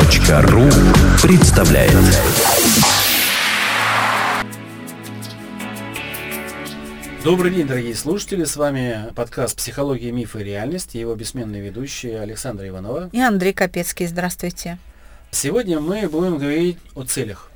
Подстер.ру 0.00 0.62
представляет 1.22 1.92
Добрый 7.22 7.50
день, 7.50 7.66
дорогие 7.66 7.94
слушатели. 7.94 8.44
С 8.44 8.56
вами 8.56 9.12
подкаст 9.14 9.58
«Психология, 9.58 10.10
мифы 10.10 10.40
и 10.40 10.44
реальность» 10.44 10.94
и 10.94 10.98
его 10.98 11.14
бессменные 11.14 11.60
ведущие 11.60 12.18
Александра 12.18 12.66
Иванова. 12.66 13.10
И 13.12 13.20
Андрей 13.20 13.52
Капецкий. 13.52 14.06
Здравствуйте. 14.06 14.78
Сегодня 15.32 15.80
мы 15.80 16.08
будем 16.08 16.38
говорить 16.38 16.78
о 16.94 17.04
целях. 17.04 17.50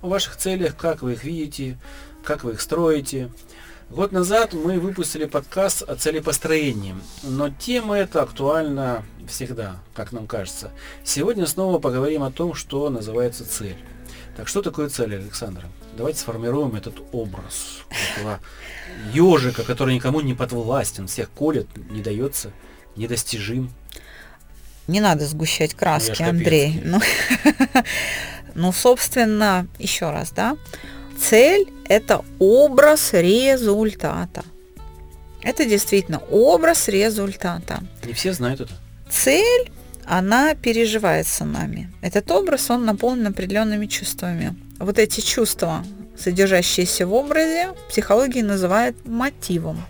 О 0.00 0.08
ваших 0.08 0.38
целях, 0.38 0.78
как 0.78 1.02
вы 1.02 1.12
их 1.12 1.24
видите, 1.24 1.76
как 2.24 2.44
вы 2.44 2.52
их 2.52 2.62
строите. 2.62 3.28
Год 3.90 4.12
назад 4.12 4.52
мы 4.52 4.78
выпустили 4.78 5.24
подкаст 5.24 5.82
о 5.82 5.96
целепостроении, 5.96 6.94
но 7.24 7.50
тема 7.50 7.98
эта 7.98 8.22
актуальна 8.22 9.04
всегда, 9.26 9.78
как 9.94 10.12
нам 10.12 10.28
кажется. 10.28 10.70
Сегодня 11.02 11.44
снова 11.44 11.80
поговорим 11.80 12.22
о 12.22 12.30
том, 12.30 12.54
что 12.54 12.88
называется 12.88 13.44
цель. 13.44 13.76
Так 14.36 14.46
что 14.46 14.62
такое 14.62 14.88
цель, 14.90 15.16
Александра? 15.16 15.64
Давайте 15.96 16.20
сформируем 16.20 16.76
этот 16.76 17.02
образ 17.10 17.80
этого 18.14 18.38
ежика, 19.12 19.64
который 19.64 19.96
никому 19.96 20.20
не 20.20 20.34
подвластен, 20.34 21.08
всех 21.08 21.28
колет, 21.28 21.66
не 21.90 22.00
дается, 22.00 22.52
недостижим. 22.94 23.72
Не 24.86 25.00
надо 25.00 25.26
сгущать 25.26 25.74
краски, 25.74 26.22
ну, 26.22 26.28
Андрей. 26.28 26.80
Ну, 26.84 27.00
ну, 28.54 28.70
собственно, 28.70 29.66
еще 29.80 30.10
раз, 30.12 30.30
да, 30.30 30.56
цель– 31.18 31.72
это 31.90 32.24
образ 32.38 33.12
результата. 33.14 34.44
Это 35.42 35.64
действительно 35.64 36.18
образ 36.30 36.86
результата. 36.88 37.80
Не 38.04 38.12
все 38.12 38.32
знают 38.32 38.60
это. 38.60 38.72
Цель, 39.10 39.72
она 40.04 40.54
переживается 40.54 41.44
нами. 41.44 41.90
Этот 42.00 42.30
образ, 42.30 42.70
он 42.70 42.84
наполнен 42.84 43.26
определенными 43.26 43.86
чувствами. 43.86 44.54
Вот 44.78 45.00
эти 45.00 45.20
чувства, 45.20 45.84
содержащиеся 46.16 47.08
в 47.08 47.12
образе, 47.12 47.70
психология 47.88 48.44
называет 48.44 48.94
мотивом. 49.04 49.84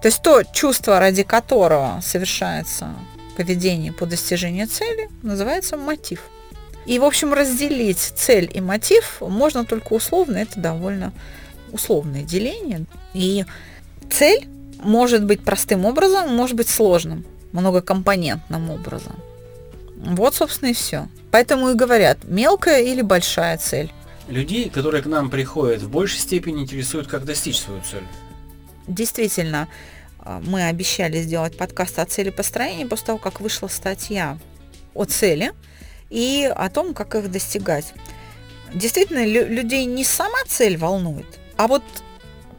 То 0.00 0.06
есть 0.06 0.22
то 0.22 0.44
чувство, 0.44 1.00
ради 1.00 1.24
которого 1.24 2.00
совершается 2.04 2.94
поведение 3.36 3.92
по 3.92 4.06
достижению 4.06 4.68
цели, 4.68 5.08
называется 5.22 5.76
мотив. 5.76 6.22
И, 6.88 6.98
в 6.98 7.04
общем, 7.04 7.34
разделить 7.34 7.98
цель 7.98 8.50
и 8.52 8.62
мотив 8.62 9.20
можно 9.20 9.66
только 9.66 9.92
условно, 9.92 10.38
это 10.38 10.58
довольно 10.58 11.12
условное 11.70 12.22
деление. 12.22 12.86
И 13.12 13.44
цель 14.10 14.48
может 14.82 15.22
быть 15.26 15.44
простым 15.44 15.84
образом, 15.84 16.34
может 16.34 16.56
быть 16.56 16.70
сложным, 16.70 17.26
многокомпонентным 17.52 18.70
образом. 18.70 19.16
Вот, 19.96 20.34
собственно, 20.34 20.70
и 20.70 20.72
все. 20.72 21.08
Поэтому 21.30 21.68
и 21.68 21.74
говорят, 21.74 22.20
мелкая 22.24 22.80
или 22.80 23.02
большая 23.02 23.58
цель. 23.58 23.92
Людей, 24.26 24.70
которые 24.70 25.02
к 25.02 25.06
нам 25.06 25.28
приходят, 25.28 25.82
в 25.82 25.90
большей 25.90 26.20
степени 26.20 26.62
интересует, 26.62 27.06
как 27.06 27.26
достичь 27.26 27.60
свою 27.60 27.82
цель. 27.82 28.04
Действительно, 28.86 29.68
а, 30.20 30.40
мы 30.42 30.64
обещали 30.64 31.20
сделать 31.20 31.54
подкаст 31.58 31.98
о 31.98 32.06
цели 32.06 32.30
построения 32.30 32.86
после 32.86 33.08
того, 33.08 33.18
как 33.18 33.42
вышла 33.42 33.68
статья 33.68 34.38
о 34.94 35.04
цели– 35.04 35.52
и 36.10 36.50
о 36.54 36.68
том, 36.70 36.94
как 36.94 37.14
их 37.14 37.30
достигать. 37.30 37.92
Действительно, 38.74 39.24
лю- 39.24 39.48
людей 39.48 39.84
не 39.84 40.04
сама 40.04 40.38
цель 40.46 40.76
волнует, 40.76 41.38
а 41.56 41.68
вот 41.68 41.82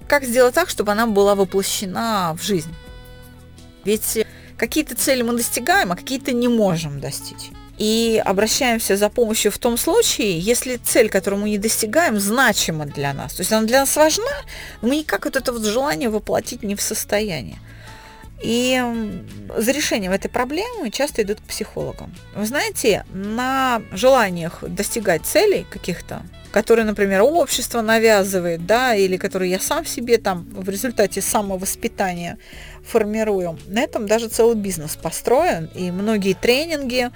как 0.07 0.23
сделать 0.23 0.55
так, 0.55 0.69
чтобы 0.69 0.91
она 0.91 1.05
была 1.05 1.35
воплощена 1.35 2.35
в 2.37 2.43
жизнь. 2.43 2.73
Ведь 3.85 4.25
какие-то 4.57 4.95
цели 4.95 5.21
мы 5.21 5.33
достигаем, 5.33 5.91
а 5.91 5.95
какие-то 5.95 6.31
не 6.31 6.47
можем 6.47 6.99
достичь. 6.99 7.51
И 7.77 8.21
обращаемся 8.25 8.97
за 8.97 9.09
помощью 9.09 9.51
в 9.53 9.57
том 9.57 9.77
случае, 9.77 10.37
если 10.37 10.75
цель, 10.75 11.09
которую 11.09 11.43
мы 11.43 11.49
не 11.49 11.57
достигаем, 11.57 12.19
значима 12.19 12.85
для 12.85 13.13
нас. 13.13 13.35
То 13.35 13.41
есть 13.41 13.53
она 13.53 13.65
для 13.65 13.79
нас 13.79 13.95
важна, 13.95 14.31
но 14.81 14.89
мы 14.89 14.97
никак 14.97 15.23
вот 15.23 15.37
это 15.37 15.53
вот 15.53 15.63
желание 15.63 16.09
воплотить 16.09 16.61
не 16.61 16.75
в 16.75 16.81
состоянии. 16.81 17.57
И 18.41 18.81
за 19.57 19.71
решением 19.71 20.11
этой 20.11 20.29
проблемы 20.29 20.89
часто 20.91 21.21
идут 21.23 21.41
к 21.41 21.43
психологам. 21.43 22.13
Вы 22.35 22.45
знаете, 22.45 23.05
на 23.13 23.81
желаниях 23.91 24.63
достигать 24.63 25.25
целей 25.25 25.65
каких-то, 25.69 26.23
которые, 26.51 26.85
например, 26.85 27.21
общество 27.21 27.81
навязывает, 27.81 28.65
да, 28.65 28.95
или 28.95 29.17
которые 29.17 29.51
я 29.51 29.59
сам 29.59 29.85
себе 29.85 30.17
там 30.17 30.47
в 30.51 30.69
результате 30.69 31.21
самовоспитания 31.21 32.37
формирую, 32.85 33.59
на 33.67 33.81
этом 33.81 34.07
даже 34.07 34.29
целый 34.29 34.55
бизнес 34.55 34.95
построен, 34.95 35.69
и 35.75 35.91
многие 35.91 36.33
тренинги 36.33 37.09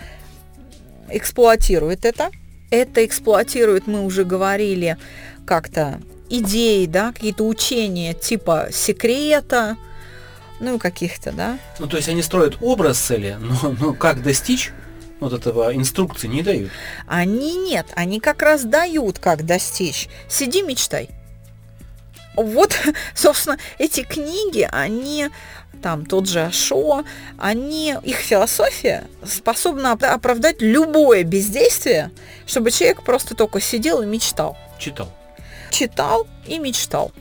эксплуатируют 1.09 2.05
это. 2.05 2.31
Это 2.69 3.05
эксплуатирует, 3.05 3.87
мы 3.87 4.03
уже 4.03 4.23
говорили, 4.23 4.97
как-то 5.45 6.01
идеи, 6.29 6.85
да, 6.85 7.11
какие-то 7.11 7.45
учения 7.45 8.13
типа 8.13 8.69
секрета, 8.71 9.77
ну, 10.59 10.79
каких-то, 10.79 11.31
да. 11.31 11.57
Ну, 11.79 11.87
то 11.87 11.97
есть 11.97 12.09
они 12.09 12.21
строят 12.21 12.57
образ 12.61 12.99
цели, 12.99 13.37
но, 13.39 13.75
но 13.79 13.93
как 13.93 14.23
достичь 14.23 14.71
вот 15.19 15.33
этого 15.33 15.75
инструкции 15.75 16.27
не 16.27 16.41
дают? 16.41 16.71
Они 17.07 17.55
нет, 17.55 17.87
они 17.95 18.19
как 18.19 18.41
раз 18.41 18.63
дают, 18.63 19.19
как 19.19 19.45
достичь. 19.45 20.09
Сиди, 20.29 20.61
мечтай. 20.61 21.09
Вот, 22.35 22.77
собственно, 23.15 23.57
эти 23.77 24.03
книги, 24.03 24.67
они 24.71 25.29
там 25.81 26.05
тот 26.05 26.27
же 26.27 26.45
Ашо, 26.45 27.03
они, 27.37 27.95
их 28.03 28.17
философия 28.17 29.05
способна 29.25 29.91
оправдать 29.91 30.61
любое 30.61 31.23
бездействие, 31.23 32.11
чтобы 32.45 32.71
человек 32.71 33.03
просто 33.03 33.35
только 33.35 33.59
сидел 33.59 34.01
и 34.01 34.05
мечтал. 34.05 34.57
Читал. 34.79 35.09
Читал 35.71 36.27
и 36.47 36.57
мечтал. 36.59 37.11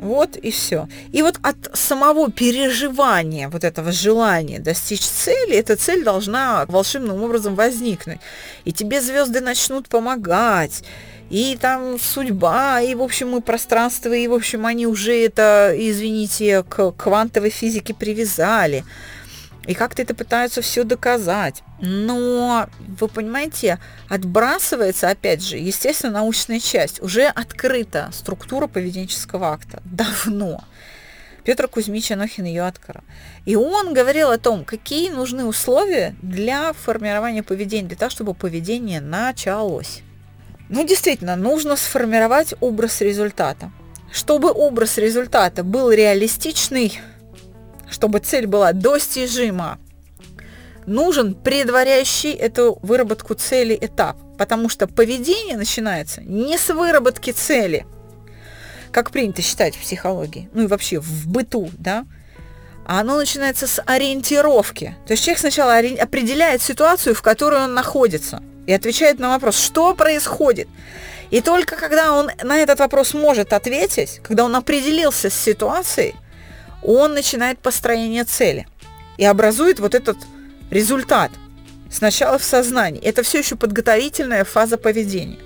Вот 0.00 0.36
и 0.36 0.50
все. 0.50 0.88
И 1.12 1.22
вот 1.22 1.38
от 1.42 1.56
самого 1.72 2.30
переживания 2.30 3.48
вот 3.48 3.64
этого 3.64 3.92
желания 3.92 4.58
достичь 4.58 5.00
цели, 5.02 5.54
эта 5.56 5.76
цель 5.76 6.04
должна 6.04 6.66
волшебным 6.68 7.22
образом 7.22 7.54
возникнуть. 7.54 8.18
И 8.64 8.72
тебе 8.72 9.00
звезды 9.00 9.40
начнут 9.40 9.88
помогать, 9.88 10.84
и 11.30 11.58
там 11.60 11.98
судьба, 11.98 12.80
и, 12.82 12.94
в 12.94 13.02
общем, 13.02 13.36
и 13.36 13.40
пространство, 13.40 14.12
и, 14.12 14.28
в 14.28 14.34
общем, 14.34 14.66
они 14.66 14.86
уже 14.86 15.24
это, 15.24 15.74
извините, 15.74 16.62
к 16.62 16.92
квантовой 16.92 17.50
физике 17.50 17.94
привязали 17.94 18.84
и 19.66 19.74
как-то 19.74 20.02
это 20.02 20.14
пытаются 20.14 20.62
все 20.62 20.84
доказать. 20.84 21.62
Но, 21.80 22.68
вы 22.78 23.08
понимаете, 23.08 23.78
отбрасывается, 24.08 25.10
опять 25.10 25.42
же, 25.42 25.56
естественно, 25.56 26.14
научная 26.14 26.60
часть. 26.60 27.02
Уже 27.02 27.26
открыта 27.26 28.10
структура 28.12 28.66
поведенческого 28.66 29.52
акта. 29.52 29.82
Давно. 29.84 30.62
Петр 31.44 31.68
Кузьмич 31.68 32.10
Анохин 32.10 32.44
ее 32.44 32.66
открыл. 32.66 33.02
И 33.44 33.54
он 33.54 33.94
говорил 33.94 34.30
о 34.30 34.38
том, 34.38 34.64
какие 34.64 35.10
нужны 35.10 35.44
условия 35.44 36.16
для 36.20 36.72
формирования 36.72 37.44
поведения, 37.44 37.86
для 37.86 37.96
того, 37.96 38.10
чтобы 38.10 38.34
поведение 38.34 39.00
началось. 39.00 40.02
Ну, 40.68 40.84
действительно, 40.84 41.36
нужно 41.36 41.76
сформировать 41.76 42.54
образ 42.60 43.00
результата. 43.00 43.70
Чтобы 44.10 44.50
образ 44.50 44.98
результата 44.98 45.62
был 45.62 45.92
реалистичный, 45.92 46.98
чтобы 47.90 48.18
цель 48.18 48.46
была 48.46 48.72
достижима, 48.72 49.78
нужен 50.86 51.34
предваряющий 51.34 52.32
эту 52.32 52.78
выработку 52.82 53.34
цели 53.34 53.76
этап, 53.80 54.16
потому 54.38 54.68
что 54.68 54.86
поведение 54.86 55.56
начинается 55.56 56.22
не 56.22 56.58
с 56.58 56.68
выработки 56.72 57.32
цели, 57.32 57.86
как 58.92 59.10
принято 59.10 59.42
считать 59.42 59.76
в 59.76 59.80
психологии, 59.80 60.48
ну 60.52 60.64
и 60.64 60.66
вообще 60.66 61.00
в 61.00 61.28
быту, 61.28 61.70
да, 61.78 62.06
а 62.86 63.00
оно 63.00 63.16
начинается 63.16 63.66
с 63.66 63.82
ориентировки. 63.84 64.96
То 65.06 65.12
есть 65.12 65.24
человек 65.24 65.40
сначала 65.40 65.76
определяет 65.76 66.62
ситуацию, 66.62 67.14
в 67.14 67.22
которой 67.22 67.64
он 67.64 67.74
находится, 67.74 68.42
и 68.66 68.72
отвечает 68.72 69.18
на 69.18 69.30
вопрос, 69.30 69.58
что 69.58 69.94
происходит. 69.94 70.68
И 71.30 71.40
только 71.40 71.76
когда 71.76 72.12
он 72.12 72.30
на 72.42 72.58
этот 72.58 72.78
вопрос 72.78 73.12
может 73.12 73.52
ответить, 73.52 74.20
когда 74.22 74.44
он 74.44 74.54
определился 74.54 75.30
с 75.30 75.34
ситуацией, 75.34 76.14
он 76.86 77.14
начинает 77.14 77.58
построение 77.58 78.24
цели 78.24 78.66
и 79.18 79.24
образует 79.24 79.80
вот 79.80 79.94
этот 79.94 80.16
результат. 80.70 81.30
Сначала 81.90 82.38
в 82.38 82.44
сознании. 82.44 83.02
Это 83.02 83.22
все 83.22 83.38
еще 83.38 83.56
подготовительная 83.56 84.44
фаза 84.44 84.76
поведения. 84.76 85.38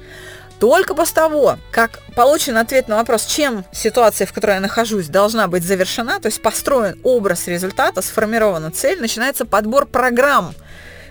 Только 0.58 0.94
после 0.94 1.14
того, 1.14 1.58
как 1.70 2.00
получен 2.14 2.58
ответ 2.58 2.88
на 2.88 2.96
вопрос, 2.96 3.24
чем 3.24 3.64
ситуация, 3.72 4.26
в 4.26 4.32
которой 4.32 4.56
я 4.56 4.60
нахожусь, 4.60 5.08
должна 5.08 5.48
быть 5.48 5.64
завершена, 5.64 6.20
то 6.20 6.26
есть 6.26 6.42
построен 6.42 7.00
образ 7.02 7.46
результата, 7.46 8.02
сформирована 8.02 8.70
цель, 8.70 9.00
начинается 9.00 9.46
подбор 9.46 9.86
программ 9.86 10.54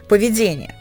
поведения. 0.07 0.75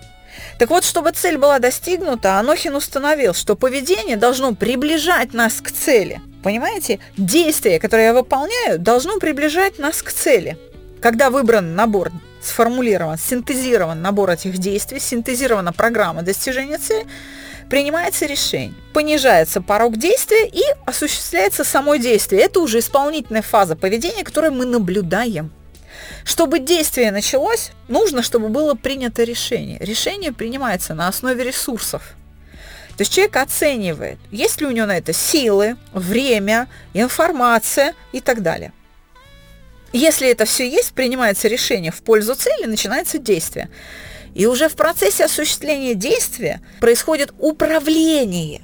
Так 0.59 0.71
вот, 0.71 0.85
чтобы 0.85 1.13
цель 1.13 1.39
была 1.39 1.61
достигнута, 1.61 2.39
Анохин 2.39 2.75
установил, 2.75 3.33
что 3.33 3.55
поведение 3.55 4.17
должно 4.17 4.55
приближать 4.57 5.33
нас 5.33 5.61
к 5.61 5.71
цели. 5.71 6.21
Понимаете? 6.43 6.99
Действие, 7.17 7.79
которое 7.79 8.07
я 8.07 8.15
выполняю, 8.15 8.79
должно 8.79 9.19
приближать 9.19 9.79
нас 9.79 10.03
к 10.03 10.11
цели. 10.11 10.59
Когда 11.01 11.31
выбран 11.31 11.77
набор 11.77 12.11
сформулирован, 12.43 13.19
синтезирован 13.19 14.03
набор 14.03 14.31
этих 14.31 14.59
действий, 14.59 14.99
синтезирована 14.99 15.73
программа 15.73 16.23
достижения 16.23 16.79
цели, 16.79 17.07
принимается 17.71 18.27
решение, 18.27 18.75
понижается 18.93 19.61
порог 19.61 19.97
действия 19.97 20.49
и 20.49 20.63
осуществляется 20.87 21.63
само 21.63 21.97
действие. 21.97 22.43
Это 22.43 22.59
уже 22.61 22.81
исполнительная 22.81 23.43
фаза 23.43 23.77
поведения, 23.77 24.25
которую 24.25 24.55
мы 24.55 24.65
наблюдаем. 24.65 25.53
Чтобы 26.29 26.59
действие 26.59 27.11
началось, 27.11 27.71
нужно, 27.89 28.23
чтобы 28.23 28.51
было 28.51 28.75
принято 28.75 29.25
решение. 29.25 29.79
Решение 29.79 30.31
принимается 30.31 30.93
на 30.93 31.09
основе 31.09 31.43
ресурсов. 31.43 32.03
То 32.99 33.01
есть 33.01 33.15
человек 33.15 33.37
оценивает, 33.37 34.19
есть 34.31 34.61
ли 34.61 34.67
у 34.67 34.71
него 34.71 34.87
на 34.87 34.99
это 34.99 35.15
силы, 35.15 35.79
время, 35.95 36.69
информация 36.93 37.95
и 38.13 38.21
так 38.21 38.43
далее. 38.43 38.75
Если 39.95 40.29
это 40.29 40.45
все 40.45 40.69
есть, 40.69 40.93
принимается 40.93 41.49
решение 41.49 41.91
в 41.91 42.03
пользу 42.03 42.35
цели, 42.35 42.67
начинается 42.67 43.17
действие. 43.17 43.71
И 44.35 44.45
уже 44.45 44.69
в 44.69 44.77
процессе 44.77 45.25
осуществления 45.25 45.95
действия 45.95 46.61
происходит 46.79 47.33
управление. 47.39 48.61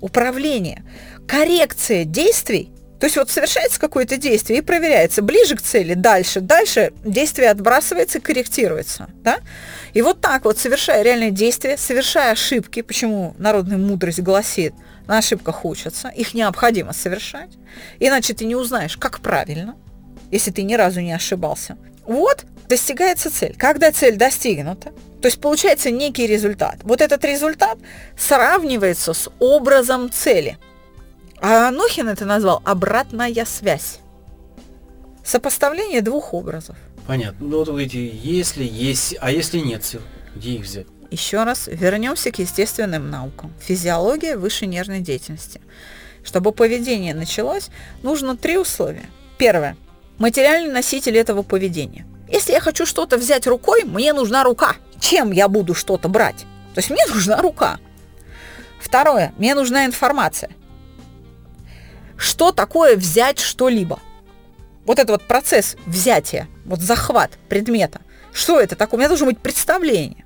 Управление. 0.00 0.84
Коррекция 1.26 2.04
действий. 2.04 2.70
То 3.00 3.06
есть 3.06 3.16
вот 3.16 3.30
совершается 3.30 3.78
какое-то 3.78 4.16
действие 4.16 4.58
и 4.58 4.62
проверяется 4.62 5.22
ближе 5.22 5.56
к 5.56 5.62
цели, 5.62 5.94
дальше, 5.94 6.40
дальше 6.40 6.92
действие 7.04 7.50
отбрасывается, 7.50 8.20
корректируется. 8.20 9.08
Да? 9.22 9.38
И 9.94 10.02
вот 10.02 10.20
так 10.20 10.44
вот, 10.44 10.58
совершая 10.58 11.02
реальные 11.02 11.30
действия, 11.30 11.76
совершая 11.76 12.32
ошибки, 12.32 12.82
почему 12.82 13.34
народная 13.38 13.78
мудрость 13.78 14.20
гласит, 14.20 14.74
на 15.06 15.18
ошибках 15.18 15.64
учатся, 15.64 16.08
их 16.08 16.34
необходимо 16.34 16.92
совершать, 16.92 17.50
иначе 17.98 18.34
ты 18.34 18.44
не 18.44 18.56
узнаешь, 18.56 18.96
как 18.96 19.20
правильно– 19.20 19.76
если 20.30 20.50
ты 20.50 20.62
ни 20.62 20.74
разу 20.74 21.00
не 21.00 21.12
ошибался. 21.12 21.76
Вот 22.06 22.44
достигается 22.68 23.30
цель. 23.30 23.54
Когда 23.56 23.92
цель 23.92 24.16
достигнута, 24.16 24.92
то 25.20 25.26
есть 25.26 25.40
получается 25.40 25.90
некий 25.90 26.26
результат. 26.26 26.76
Вот 26.82 27.00
этот 27.00 27.24
результат 27.24 27.78
сравнивается 28.16 29.14
с 29.14 29.30
образом 29.38 30.10
цели. 30.10 30.58
А 31.40 31.68
Анохин 31.68 32.08
это 32.08 32.24
назвал 32.24 32.62
обратная 32.64 33.44
связь. 33.44 34.00
Сопоставление 35.24 36.00
двух 36.00 36.34
образов. 36.34 36.76
Понятно. 37.06 37.46
Ну 37.46 37.58
вот 37.58 37.68
вы 37.68 37.72
говорите, 37.72 38.06
если 38.06 38.64
есть, 38.64 39.16
а 39.20 39.30
если 39.30 39.58
нет 39.58 39.84
сил, 39.84 40.00
где 40.34 40.52
их 40.52 40.62
взять? 40.62 40.86
Еще 41.10 41.44
раз 41.44 41.68
вернемся 41.68 42.30
к 42.30 42.38
естественным 42.38 43.10
наукам. 43.10 43.52
Физиология 43.60 44.36
высшей 44.36 44.68
нервной 44.68 45.00
деятельности. 45.00 45.60
Чтобы 46.24 46.52
поведение 46.52 47.14
началось, 47.14 47.68
нужно 48.02 48.36
три 48.36 48.58
условия. 48.58 49.06
Первое– 49.38 49.76
материальный 50.18 50.72
носитель 50.72 51.16
этого 51.16 51.42
поведения. 51.42 52.06
Если 52.28 52.52
я 52.52 52.60
хочу 52.60 52.84
что-то 52.84 53.16
взять 53.16 53.46
рукой, 53.46 53.84
мне 53.84 54.12
нужна 54.12 54.44
рука. 54.44 54.76
Чем 55.00 55.30
я 55.30 55.48
буду 55.48 55.72
что-то 55.74 56.08
брать? 56.08 56.44
То 56.74 56.80
есть 56.80 56.90
мне 56.90 57.06
нужна 57.14 57.40
рука. 57.40 57.78
Второе, 58.78 59.32
мне 59.38 59.54
нужна 59.54 59.86
информация. 59.86 60.50
Что 62.18 62.52
такое 62.52 62.96
взять 62.96 63.38
что-либо? 63.38 64.00
Вот 64.84 64.98
этот 64.98 65.10
вот 65.10 65.28
процесс 65.28 65.76
взятия, 65.86 66.48
вот 66.66 66.80
захват 66.80 67.38
предмета. 67.48 68.00
Что 68.32 68.60
это 68.60 68.76
такое? 68.76 68.98
У 68.98 69.00
меня 69.00 69.08
должно 69.08 69.26
быть 69.26 69.38
представление 69.38 70.24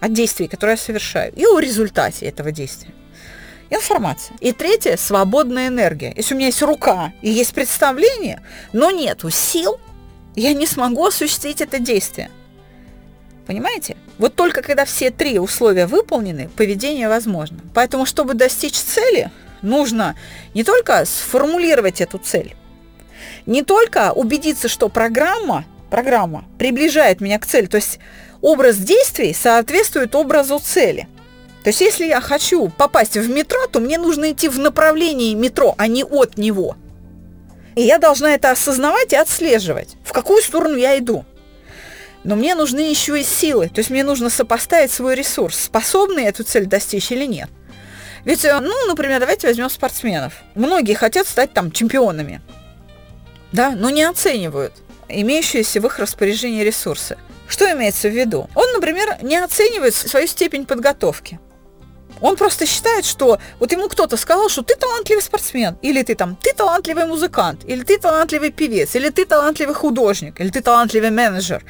о 0.00 0.08
действии, 0.08 0.46
которое 0.46 0.72
я 0.72 0.76
совершаю, 0.78 1.32
и 1.34 1.44
о 1.44 1.58
результате 1.58 2.26
этого 2.26 2.52
действия 2.52 2.92
информация. 3.70 4.36
И 4.40 4.52
третье– 4.52 4.96
свободная 4.98 5.68
энергия. 5.68 6.12
Если 6.16 6.34
у 6.34 6.36
меня 6.36 6.46
есть 6.46 6.62
рука 6.62 7.12
и 7.22 7.30
есть 7.30 7.54
представление, 7.54 8.42
но 8.72 8.90
нету 8.90 9.30
сил, 9.30 9.80
я 10.34 10.52
не 10.54 10.66
смогу 10.66 11.06
осуществить 11.06 11.60
это 11.60 11.78
действие. 11.78 12.30
Понимаете? 13.46 13.96
Вот 14.18 14.34
только 14.34 14.62
когда 14.62 14.84
все 14.84 15.10
три 15.10 15.38
условия 15.38 15.86
выполнены, 15.86 16.48
поведение 16.56 17.08
возможно. 17.08 17.58
Поэтому, 17.74 18.04
чтобы 18.04 18.34
достичь 18.34 18.74
цели, 18.74 19.30
нужно 19.62 20.16
не 20.54 20.64
только 20.64 21.04
сформулировать 21.04 22.00
эту 22.00 22.18
цель, 22.18 22.54
не 23.46 23.62
только 23.62 24.12
убедиться, 24.12 24.68
что 24.68 24.88
программа, 24.88 25.64
программа 25.90 26.44
приближает 26.58 27.20
меня 27.20 27.38
к 27.38 27.46
цели, 27.46 27.66
то 27.66 27.76
есть 27.76 27.98
образ 28.40 28.76
действий 28.76 29.34
соответствует 29.34 30.14
образу 30.14 30.58
цели– 30.58 31.08
то 31.66 31.70
есть 31.70 31.80
если 31.80 32.06
я 32.06 32.20
хочу 32.20 32.68
попасть 32.68 33.16
в 33.16 33.28
метро, 33.28 33.66
то 33.66 33.80
мне 33.80 33.98
нужно 33.98 34.30
идти 34.30 34.48
в 34.48 34.56
направлении 34.56 35.34
метро, 35.34 35.74
а 35.76 35.88
не 35.88 36.04
от 36.04 36.38
него. 36.38 36.76
И 37.74 37.82
я 37.82 37.98
должна 37.98 38.36
это 38.36 38.52
осознавать 38.52 39.12
и 39.12 39.16
отслеживать, 39.16 39.96
в 40.04 40.12
какую 40.12 40.40
сторону 40.44 40.76
я 40.76 40.96
иду. 40.96 41.24
Но 42.22 42.36
мне 42.36 42.54
нужны 42.54 42.78
еще 42.78 43.20
и 43.20 43.24
силы, 43.24 43.68
то 43.68 43.80
есть 43.80 43.90
мне 43.90 44.04
нужно 44.04 44.30
сопоставить 44.30 44.92
свой 44.92 45.16
ресурс, 45.16 45.58
способны 45.58 46.20
эту 46.20 46.44
цель 46.44 46.66
достичь 46.66 47.10
или 47.10 47.24
нет. 47.24 47.50
Ведь, 48.26 48.44
э, 48.44 48.58
ну, 48.60 48.86
например, 48.86 49.20
давайте 49.20 49.46
возьмем 49.46 49.70
спортсменов. 49.70 50.34
Многие 50.56 50.94
хотят 50.94 51.28
стать 51.28 51.52
там 51.52 51.70
чемпионами, 51.70 52.42
да, 53.52 53.70
но 53.70 53.88
не 53.88 54.02
оценивают 54.02 54.72
имеющиеся 55.08 55.80
в 55.80 55.86
их 55.86 56.00
распоряжении 56.00 56.64
ресурсы. 56.64 57.16
Что 57.46 57.70
имеется 57.70 58.08
в 58.08 58.12
виду? 58.12 58.50
Он, 58.56 58.72
например, 58.72 59.16
не 59.22 59.36
оценивает 59.36 59.94
свою 59.94 60.26
степень 60.26 60.66
подготовки. 60.66 61.38
Он 62.20 62.34
просто 62.34 62.66
считает, 62.66 63.04
что 63.04 63.38
вот 63.60 63.70
ему 63.70 63.88
кто-то 63.88 64.16
сказал, 64.16 64.48
что 64.48 64.62
ты 64.62 64.74
талантливый 64.74 65.22
спортсмен, 65.22 65.78
или 65.82 66.02
ты 66.02 66.16
там, 66.16 66.34
ты 66.34 66.52
талантливый 66.52 67.06
музыкант, 67.06 67.60
или 67.64 67.84
ты 67.84 67.96
талантливый 67.98 68.50
певец, 68.50 68.96
или 68.96 69.10
ты 69.10 69.24
талантливый 69.24 69.74
художник, 69.74 70.40
или 70.40 70.48
ты 70.48 70.62
талантливый 70.62 71.10
менеджер. 71.10 71.62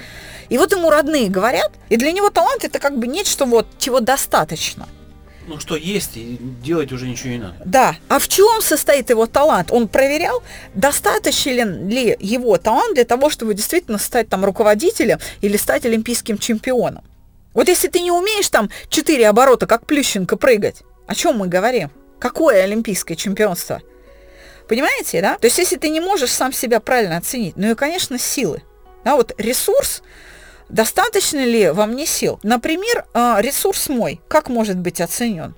И 0.49 0.57
вот 0.57 0.73
ему 0.73 0.89
родные 0.89 1.29
говорят, 1.29 1.73
и 1.91 1.97
для 1.97 2.13
него 2.13 2.31
талант 2.31 2.65
это 2.65 2.79
как 2.79 2.97
бы 2.97 3.07
нечто 3.07 3.45
вот, 3.45 3.67
чего 3.79 4.01
достаточно. 4.01 4.89
Ну 5.47 5.61
что 5.61 5.77
есть, 5.77 6.17
и 6.17 6.39
делать 6.63 6.93
уже 6.93 7.07
ничего 7.07 7.31
не 7.31 7.39
надо. 7.39 7.57
Да. 7.65 7.97
А 8.09 8.19
в 8.19 8.27
чем 8.27 8.61
состоит 8.61 9.11
его 9.11 9.27
талант? 9.27 9.71
Он 9.71 9.87
проверял, 9.87 10.43
достаточен 10.75 11.89
ли 11.89 12.17
его 12.19 12.59
талант 12.59 12.95
для 12.95 13.05
того, 13.05 13.31
чтобы 13.31 13.55
действительно 13.55 13.99
стать 13.99 14.29
там 14.29 14.45
руководителем 14.45 15.19
или 15.41 15.57
стать 15.57 15.87
олимпийским 15.87 16.39
чемпионом. 16.39 17.05
Вот 17.55 17.69
если 17.69 17.89
ты 17.89 18.01
не 18.01 18.11
умеешь 18.11 18.49
там 18.49 18.71
четыре 18.89 19.29
оборота, 19.29 19.67
как 19.67 19.87
Плющенко, 19.87 20.37
прыгать, 20.37 20.83
о 21.07 21.15
чем 21.15 21.39
мы 21.39 21.47
говорим? 21.47 21.91
Какое 22.19 22.65
олимпийское 22.65 23.17
чемпионство? 23.17 23.81
Понимаете, 24.69 25.21
да? 25.21 25.39
То 25.39 25.47
есть 25.47 25.59
если 25.59 25.77
ты 25.77 25.91
не 25.91 26.01
можешь 26.01 26.33
сам 26.33 26.53
себя 26.53 26.81
правильно 26.81 27.17
оценить, 27.17 27.57
ну 27.57 27.71
и, 27.71 27.75
конечно, 27.75 28.19
силы. 28.19 28.63
Да, 29.05 29.15
вот 29.15 29.33
ресурс, 29.39 30.03
достаточно 30.69 31.45
ли 31.45 31.71
во 31.71 31.87
мне 31.87 32.07
сил? 32.07 32.39
Например, 32.43 33.07
а, 33.15 33.41
ресурс 33.41 33.89
мой, 33.89 34.21
как 34.29 34.49
может 34.49 34.77
быть 34.79 35.01
оценен? 35.01 35.55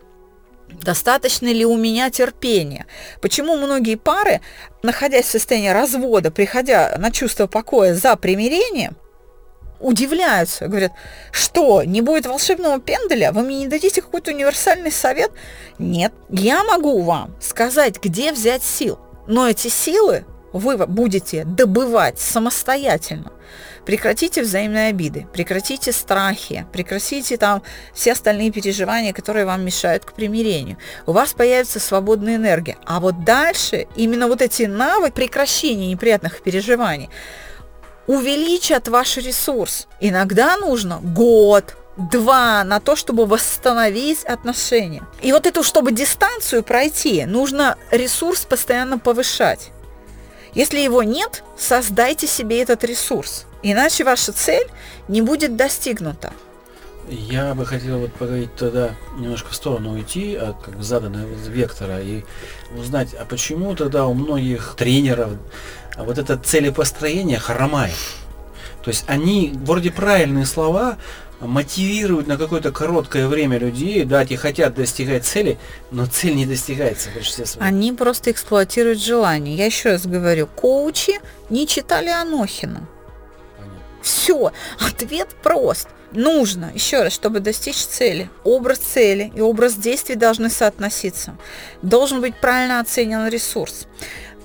Достаточно 0.70 1.46
ли 1.46 1.64
у 1.64 1.76
меня 1.76 2.10
терпения? 2.10 2.86
Почему 3.20 3.56
многие 3.56 3.96
пары, 3.96 4.40
находясь 4.82 5.26
в 5.26 5.30
состоянии 5.30 5.70
развода, 5.70 6.30
приходя 6.30 6.94
на 6.98 7.10
чувство 7.10 7.46
покоя 7.46 7.94
за 7.94 8.16
примирением, 8.16 8.96
удивляются, 9.80 10.68
говорят, 10.68 10.92
что, 11.30 11.82
не 11.82 12.02
будет 12.02 12.26
волшебного 12.26 12.80
пенделя? 12.80 13.32
Вы 13.32 13.42
мне 13.42 13.58
не 13.60 13.66
дадите 13.68 14.02
какой-то 14.02 14.30
универсальный 14.30 14.92
совет? 14.92 15.30
Нет, 15.78 16.12
я 16.28 16.64
могу 16.64 17.02
вам 17.02 17.34
сказать, 17.40 18.02
где 18.02 18.32
взять 18.32 18.62
сил, 18.62 18.98
но 19.26 19.48
эти 19.48 19.68
силы 19.68 20.24
вы 20.52 20.76
будете 20.86 21.44
добывать 21.44 22.18
самостоятельно. 22.18 23.32
Прекратите 23.88 24.42
взаимные 24.42 24.90
обиды, 24.90 25.26
прекратите 25.32 25.92
страхи, 25.92 26.66
прекратите 26.74 27.38
там 27.38 27.62
все 27.94 28.12
остальные 28.12 28.50
переживания, 28.50 29.14
которые 29.14 29.46
вам 29.46 29.64
мешают 29.64 30.04
к 30.04 30.12
примирению. 30.12 30.76
У 31.06 31.12
вас 31.12 31.32
появится 31.32 31.80
свободная 31.80 32.36
энергия. 32.36 32.76
А 32.84 33.00
вот 33.00 33.24
дальше 33.24 33.86
именно 33.96 34.28
вот 34.28 34.42
эти 34.42 34.64
навыки 34.64 35.14
прекращения 35.14 35.86
неприятных 35.86 36.42
переживаний, 36.42 37.08
увеличат 38.06 38.88
ваш 38.88 39.16
ресурс. 39.16 39.88
Иногда 40.00 40.58
нужно 40.58 40.98
год, 41.02 41.74
два 41.96 42.64
на 42.64 42.80
то, 42.80 42.94
чтобы 42.94 43.24
восстановить 43.24 44.22
отношения. 44.24 45.02
И 45.22 45.32
вот 45.32 45.46
эту, 45.46 45.62
чтобы 45.62 45.92
дистанцию 45.92 46.62
пройти, 46.62 47.24
нужно 47.24 47.78
ресурс 47.90 48.44
постоянно 48.44 48.98
повышать. 48.98 49.70
Если 50.52 50.78
его 50.78 51.02
нет, 51.02 51.42
создайте 51.56 52.26
себе 52.26 52.60
этот 52.60 52.84
ресурс, 52.84 53.46
иначе 53.62 54.04
ваша 54.04 54.32
цель 54.32 54.66
не 55.08 55.22
будет 55.22 55.56
достигнута. 55.56 56.32
Я 57.08 57.54
бы 57.54 57.64
хотел 57.64 58.00
вот 58.00 58.12
поговорить 58.12 58.54
тогда 58.56 58.90
немножко 59.18 59.50
в 59.50 59.54
сторону 59.54 59.92
уйти 59.92 60.34
от 60.36 60.62
как 60.62 60.82
заданного 60.82 61.26
вектора 61.48 62.00
и 62.02 62.24
узнать, 62.76 63.14
а 63.14 63.24
почему 63.24 63.74
тогда 63.74 64.06
у 64.06 64.12
многих 64.12 64.74
тренеров 64.76 65.30
вот 65.96 66.18
это 66.18 66.36
целепостроение 66.36 67.38
хромает. 67.38 67.94
То 68.84 68.90
есть 68.90 69.04
они 69.06 69.54
вроде 69.64 69.90
правильные 69.90 70.44
слова 70.44 70.98
мотивируют 71.40 72.26
на 72.26 72.36
какое-то 72.36 72.72
короткое 72.72 73.26
время 73.28 73.58
людей, 73.58 74.04
да, 74.04 74.26
те 74.26 74.36
хотят 74.36 74.74
достигать 74.74 75.24
цели, 75.24 75.58
но 75.90 76.06
цель 76.06 76.34
не 76.34 76.46
достигается 76.46 77.10
в 77.10 77.14
большинстве 77.14 77.46
своем. 77.46 77.66
Они 77.66 77.92
просто 77.92 78.30
эксплуатируют 78.32 79.00
желание. 79.00 79.56
Я 79.56 79.66
еще 79.66 79.90
раз 79.90 80.06
говорю, 80.06 80.46
коучи 80.46 81.20
не 81.48 81.66
читали 81.66 82.08
Анохина. 82.08 82.86
Все. 84.08 84.52
Ответ 84.80 85.28
прост. 85.42 85.88
Нужно, 86.12 86.72
еще 86.74 87.02
раз, 87.02 87.12
чтобы 87.12 87.40
достичь 87.40 87.76
цели, 87.76 88.30
образ 88.42 88.78
цели 88.78 89.30
и 89.36 89.42
образ 89.42 89.74
действий 89.74 90.14
должны 90.14 90.48
соотноситься. 90.48 91.36
Должен 91.82 92.22
быть 92.22 92.34
правильно 92.34 92.80
оценен 92.80 93.28
ресурс. 93.28 93.86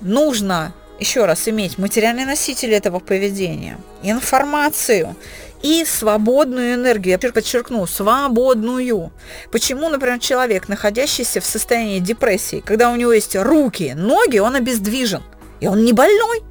Нужно, 0.01 0.73
еще 0.99 1.23
раз, 1.23 1.47
иметь 1.47 1.77
материальный 1.77 2.25
носитель 2.25 2.73
этого 2.73 2.99
поведения, 2.99 3.79
информацию 4.03 5.15
и 5.61 5.85
свободную 5.85 6.73
энергию. 6.73 7.17
Я 7.21 7.31
подчеркну, 7.31 7.87
свободную. 7.87 9.13
Почему, 9.49 9.87
например, 9.87 10.19
человек, 10.19 10.67
находящийся 10.67 11.39
в 11.39 11.45
состоянии 11.45 11.99
депрессии, 11.99 12.59
когда 12.59 12.91
у 12.91 12.97
него 12.97 13.13
есть 13.13 13.37
руки, 13.37 13.93
ноги, 13.95 14.39
он 14.39 14.55
обездвижен, 14.55 15.23
и 15.61 15.67
он 15.67 15.85
не 15.85 15.93
больной. 15.93 16.43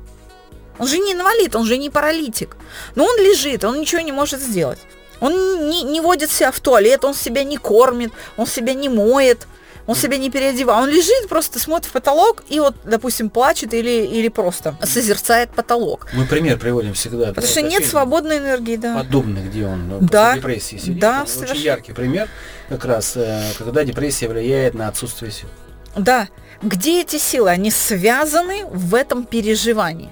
Он 0.83 0.89
же 0.89 0.99
не 0.99 1.13
инвалид, 1.13 1.55
он 1.55 1.65
же 1.65 1.79
не 1.79 1.91
паралитик. 1.91 2.57
Но 2.97 3.05
он 3.05 3.17
лежит, 3.19 3.63
он 3.63 3.81
ничего 3.81 4.01
не 4.01 4.11
может 4.11 4.41
сделать. 4.41 4.81
Он 5.21 5.69
не, 5.69 5.85
не 5.85 6.01
водит 6.01 6.33
себя 6.33 6.51
в 6.51 6.59
туалет, 6.59 7.05
он 7.05 7.15
себя 7.15 7.45
не 7.45 7.57
кормит, 7.57 8.11
он 8.37 8.49
себя 8.49 8.75
не 8.75 8.89
моет, 8.89 9.47
он 9.87 9.95
себя 9.95 10.17
не 10.17 10.29
переодевает. 10.29 10.83
Он 10.83 10.91
лежит, 10.91 11.29
просто 11.29 11.61
смотрит 11.61 11.89
в 11.89 11.93
потолок 11.93 12.43
и 12.49 12.59
вот, 12.59 12.75
допустим, 12.83 13.31
плачет 13.31 13.75
или, 13.75 14.05
или 14.05 14.27
просто 14.27 14.77
созерцает 14.83 15.51
потолок. 15.51 16.09
Мы 16.15 16.27
пример 16.27 16.59
приводим 16.59 16.95
всегда. 16.95 17.29
Потому 17.29 17.47
что 17.47 17.63
нет 17.63 17.87
свободной 17.87 18.39
энергии, 18.39 18.75
да. 18.75 18.97
Подобный, 18.97 19.43
где 19.45 19.67
он 19.67 19.89
ну, 19.89 19.99
да. 20.01 20.35
депрессии 20.35 20.79
сидит. 20.79 20.99
Да, 20.99 21.23
Очень 21.23 21.33
совершенно. 21.33 21.61
яркий 21.61 21.93
пример, 21.93 22.29
как 22.69 22.85
раз, 22.87 23.13
э, 23.15 23.41
когда 23.57 23.85
депрессия 23.85 24.27
влияет 24.27 24.75
на 24.75 24.89
отсутствие 24.89 25.31
сил. 25.31 25.49
Да. 25.97 26.27
Где 26.61 27.03
эти 27.03 27.19
силы? 27.19 27.51
Они 27.51 27.71
связаны 27.71 28.65
в 28.67 28.97
этом 28.97 29.25
переживании. 29.27 30.11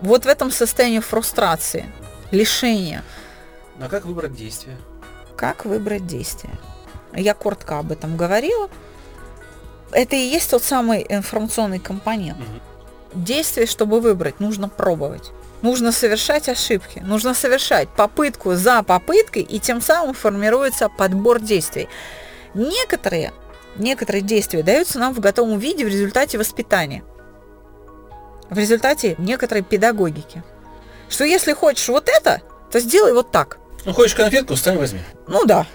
Вот 0.00 0.24
в 0.24 0.28
этом 0.28 0.50
состоянии 0.50 1.00
фрустрации, 1.00 1.86
лишения. 2.30 3.04
А 3.80 3.88
как 3.88 4.04
выбрать 4.04 4.34
действие? 4.34 4.76
Как 5.36 5.64
выбрать 5.64 6.06
действие? 6.06 6.52
Я 7.14 7.34
коротко 7.34 7.78
об 7.78 7.92
этом 7.92 8.16
говорила. 8.16 8.70
Это 9.92 10.16
и 10.16 10.20
есть 10.20 10.50
тот 10.50 10.62
самый 10.62 11.04
информационный 11.08 11.80
компонент. 11.80 12.38
Угу. 12.38 13.24
Действие, 13.24 13.66
чтобы 13.66 14.00
выбрать, 14.00 14.38
нужно 14.38 14.68
пробовать. 14.68 15.32
Нужно 15.62 15.92
совершать 15.92 16.48
ошибки, 16.48 17.00
нужно 17.00 17.34
совершать 17.34 17.88
попытку 17.90 18.54
за 18.54 18.82
попыткой, 18.82 19.42
и 19.42 19.58
тем 19.58 19.82
самым 19.82 20.14
формируется 20.14 20.88
подбор 20.88 21.40
действий. 21.40 21.88
Некоторые, 22.54 23.32
некоторые 23.76 24.22
действия 24.22 24.62
даются 24.62 24.98
нам 24.98 25.12
в 25.12 25.20
готовом 25.20 25.58
виде 25.58 25.84
в 25.84 25.88
результате 25.88 26.38
воспитания, 26.38 27.02
в 28.50 28.58
результате 28.58 29.14
некоторой 29.18 29.62
педагогики. 29.62 30.42
Что 31.08 31.24
если 31.24 31.52
хочешь 31.52 31.88
вот 31.88 32.08
это, 32.08 32.42
то 32.70 32.80
сделай 32.80 33.12
вот 33.12 33.30
так. 33.30 33.58
Ну, 33.84 33.92
хочешь 33.92 34.14
конфетку, 34.14 34.54
встань, 34.54 34.76
возьми. 34.76 35.00
Ну 35.26 35.44
да, 35.44 35.66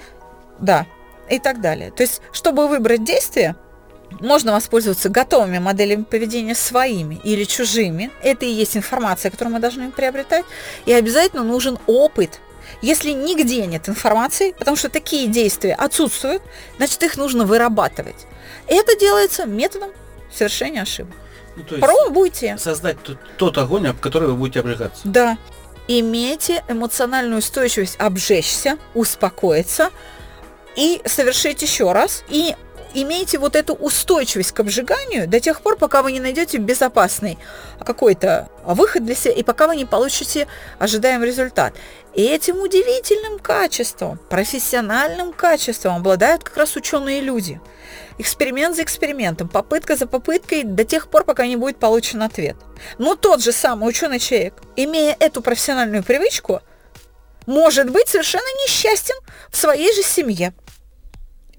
да, 0.60 0.86
и 1.30 1.40
так 1.40 1.62
далее. 1.62 1.92
То 1.92 2.04
есть, 2.04 2.22
чтобы 2.32 2.68
выбрать 2.68 3.04
действие, 3.04 3.56
можно 4.20 4.54
воспользоваться 4.54 5.10
готовыми 5.10 5.60
моделями 5.60 6.04
поведения 6.04 6.56
своими 6.56 7.20
или 7.24 7.44
чужими. 7.44 8.12
Это 8.22 8.46
и 8.46 8.50
есть 8.50 8.78
информация, 8.78 9.32
которую 9.32 9.56
мы 9.56 9.60
должны 9.60 9.92
приобретать. 9.92 10.46
И 10.86 10.94
обязательно 10.94 11.44
нужен 11.44 11.80
опыт. 11.88 12.40
Если 12.82 13.12
нигде 13.12 13.66
нет 13.66 13.90
информации, 13.90 14.54
потому 14.58 14.78
что 14.78 14.90
такие 14.90 15.28
действия 15.28 15.74
отсутствуют, 15.74 16.44
значит 16.78 17.02
их 17.04 17.18
нужно 17.18 17.46
вырабатывать. 17.46 18.28
Это 18.68 18.98
делается 18.98 19.46
методом 19.46 19.92
совершения 20.32 20.82
ошибок. 20.82 21.16
Ну, 21.56 21.64
Пробуйте. 21.80 22.58
Создать 22.58 23.02
тот, 23.02 23.18
тот 23.38 23.58
огонь, 23.58 23.88
об 23.88 24.00
который 24.00 24.28
вы 24.28 24.36
будете 24.36 24.60
обжигаться. 24.60 25.02
Да 25.06 25.38
имейте 25.88 26.64
эмоциональную 26.68 27.40
устойчивость 27.40 27.96
обжечься, 28.00 28.78
успокоиться 28.94 29.92
и 30.76 31.02
совершить 31.06 31.62
еще 31.62 31.92
раз. 31.92 32.24
И 32.30 32.56
имейте 32.94 33.38
вот 33.38 33.56
эту 33.56 33.74
устойчивость 33.74 34.52
к 34.52 34.60
обжиганию 34.60 35.28
до 35.28 35.40
тех 35.40 35.62
пор, 35.62 35.78
пока 35.78 36.02
вы 36.02 36.12
не 36.14 36.20
найдете 36.20 36.58
безопасный 36.58 37.38
какой-то 37.84 38.50
выход 38.64 39.06
для 39.06 39.16
себя 39.16 39.34
и 39.34 39.44
пока 39.44 39.68
вы 39.68 39.76
не 39.76 39.86
получите 39.86 40.48
ожидаемый 40.80 41.28
результат. 41.28 41.76
И 42.14 42.24
этим 42.24 42.62
удивительным 42.62 43.40
качеством, 43.40 44.18
профессиональным 44.30 45.34
качеством 45.34 45.98
обладают 45.98 46.44
как 46.44 46.58
раз 46.58 46.76
ученые 46.76 47.22
люди– 47.22 47.60
эксперимент 48.18 48.76
за 48.76 48.84
экспериментом, 48.84 49.48
попытка 49.48 49.96
за 49.96 50.08
попыткой 50.08 50.64
до 50.64 50.84
тех 50.84 51.10
пор, 51.10 51.24
пока 51.24 51.48
не 51.48 51.56
будет 51.56 51.78
получен 51.78 52.22
ответ. 52.22 52.56
Но 52.98 53.16
тот 53.16 53.42
же 53.42 53.52
самый 53.52 53.90
ученый 53.90 54.20
человек, 54.20 54.62
имея 54.76 55.16
эту 55.20 55.42
профессиональную 55.42 56.04
привычку, 56.04 56.62
может 57.46 57.90
быть 57.90 58.08
совершенно 58.08 58.48
несчастен 58.66 59.16
в 59.50 59.58
своей 59.58 59.94
же 59.94 60.02
семье. 60.02 60.54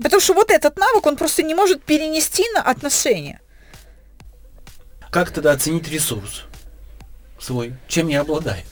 Потому 0.02 0.20
что 0.20 0.34
вот 0.34 0.50
этот 0.50 0.78
навык 0.78 1.06
он 1.06 1.16
просто 1.16 1.42
не 1.42 1.54
может 1.54 1.82
перенести 1.82 2.44
на 2.54 2.62
отношения. 2.62 3.40
Как 5.10 5.30
тогда 5.30 5.52
оценить 5.52 5.88
ресурс 5.88 6.44
свой? 7.38 7.75
Чем 7.88 8.08
я 8.08 8.20
обладаю? 8.20 8.62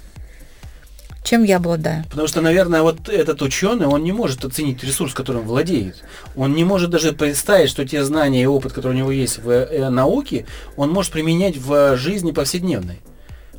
Чем 1.24 1.42
я 1.42 1.56
обладаю. 1.56 2.04
Потому 2.10 2.28
что, 2.28 2.42
наверное, 2.42 2.82
вот 2.82 3.08
этот 3.08 3.40
ученый, 3.42 3.86
он 3.86 4.04
не 4.04 4.12
может 4.12 4.44
оценить 4.44 4.84
ресурс, 4.84 5.14
которым 5.14 5.42
владеет. 5.42 6.04
Он 6.36 6.54
не 6.54 6.64
может 6.64 6.90
даже 6.90 7.12
представить, 7.12 7.70
что 7.70 7.84
те 7.84 8.04
знания 8.04 8.42
и 8.42 8.46
опыт, 8.46 8.72
которые 8.74 8.94
у 8.94 8.98
него 8.98 9.10
есть 9.10 9.38
в 9.38 9.50
э, 9.50 9.88
науке, 9.88 10.46
он 10.76 10.90
может 10.90 11.12
применять 11.12 11.56
в 11.56 11.96
жизни 11.96 12.30
повседневной. 12.30 13.00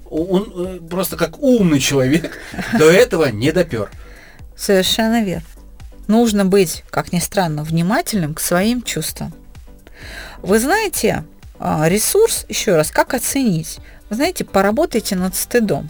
Он 0.09 0.53
э, 0.55 0.79
просто 0.87 1.17
как 1.17 1.39
умный 1.39 1.79
человек 1.79 2.37
до 2.77 2.89
этого 2.89 3.31
не 3.31 3.51
допер. 3.51 3.89
Совершенно 4.55 5.23
верно. 5.23 5.47
Нужно 6.07 6.45
быть, 6.45 6.83
как 6.91 7.11
ни 7.11 7.19
странно, 7.19 7.63
внимательным 7.63 8.35
к 8.35 8.39
своим 8.39 8.83
чувствам. 8.83 9.33
Вы 10.43 10.59
знаете, 10.59 11.23
а, 11.57 11.89
ресурс, 11.89 12.45
еще 12.47 12.75
раз, 12.75 12.91
как 12.91 13.15
оценить? 13.15 13.79
Вы 14.11 14.17
знаете, 14.17 14.45
поработайте 14.45 15.15
над 15.15 15.35
стыдом. 15.35 15.89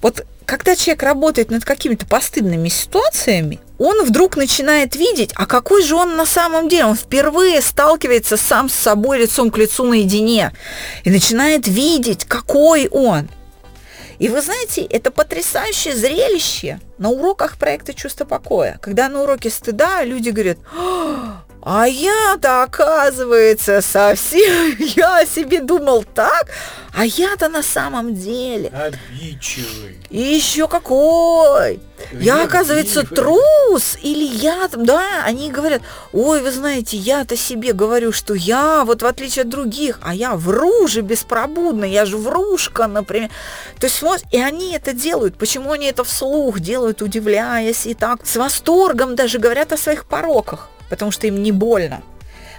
Вот 0.00 0.24
когда 0.44 0.76
человек 0.76 1.02
работает 1.02 1.50
над 1.50 1.64
какими-то 1.64 2.06
постыдными 2.06 2.68
ситуациями, 2.68 3.60
он 3.78 4.04
вдруг 4.04 4.36
начинает 4.36 4.96
видеть, 4.96 5.32
а 5.34 5.44
какой 5.46 5.82
же 5.82 5.94
он 5.94 6.16
на 6.16 6.24
самом 6.24 6.68
деле. 6.68 6.86
Он 6.86 6.96
впервые 6.96 7.60
сталкивается 7.60 8.36
сам 8.36 8.68
с 8.68 8.74
собой 8.74 9.18
лицом 9.18 9.50
к 9.50 9.58
лицу 9.58 9.84
наедине 9.84 10.52
и 11.04 11.10
начинает 11.10 11.66
видеть, 11.66 12.24
какой 12.24 12.88
он. 12.88 13.28
И 14.18 14.28
вы 14.28 14.40
знаете, 14.40 14.82
это 14.82 15.10
потрясающее 15.10 15.94
зрелище 15.94 16.80
на 16.98 17.10
уроках 17.10 17.56
проекта 17.56 17.94
«Чувство 17.94 18.24
покоя», 18.24 18.78
когда 18.80 19.08
на 19.08 19.22
уроке 19.22 19.48
стыда 19.50 20.02
люди 20.02 20.30
говорят, 20.30 20.58
а 21.62 21.86
я-то, 21.86 22.62
оказывается, 22.62 23.80
совсем, 23.80 24.76
я 24.78 25.26
себе 25.26 25.60
думал 25.60 26.04
так, 26.14 26.46
а 26.94 27.04
я-то 27.04 27.48
на 27.48 27.62
самом 27.62 28.14
деле... 28.14 28.68
Обидчивый. 28.70 29.98
И 30.10 30.20
еще 30.20 30.68
какой! 30.68 31.80
Я, 32.12 32.44
оказывается, 32.44 33.02
трус, 33.02 33.98
или 34.02 34.24
я 34.24 34.68
там, 34.68 34.86
да, 34.86 35.24
они 35.24 35.50
говорят, 35.50 35.82
ой, 36.12 36.40
вы 36.42 36.52
знаете, 36.52 36.96
я-то 36.96 37.36
себе 37.36 37.72
говорю, 37.72 38.12
что 38.12 38.34
я, 38.34 38.84
вот 38.84 39.02
в 39.02 39.06
отличие 39.06 39.42
от 39.42 39.48
других, 39.48 39.98
а 40.02 40.14
я 40.14 40.34
вру 40.36 40.86
же 40.86 41.00
беспробудно, 41.00 41.84
я 41.84 42.06
же 42.06 42.16
врушка, 42.16 42.86
например. 42.86 43.30
То 43.78 43.86
есть 43.86 44.00
вот, 44.00 44.22
и 44.30 44.40
они 44.40 44.74
это 44.74 44.92
делают. 44.92 45.36
Почему 45.36 45.72
они 45.72 45.86
это 45.86 46.04
вслух 46.04 46.60
делают, 46.60 47.02
удивляясь 47.02 47.86
и 47.86 47.94
так, 47.94 48.24
с 48.24 48.36
восторгом 48.36 49.16
даже 49.16 49.38
говорят 49.38 49.72
о 49.72 49.76
своих 49.76 50.06
пороках 50.06 50.70
потому 50.88 51.10
что 51.10 51.26
им 51.26 51.42
не 51.42 51.52
больно. 51.52 52.02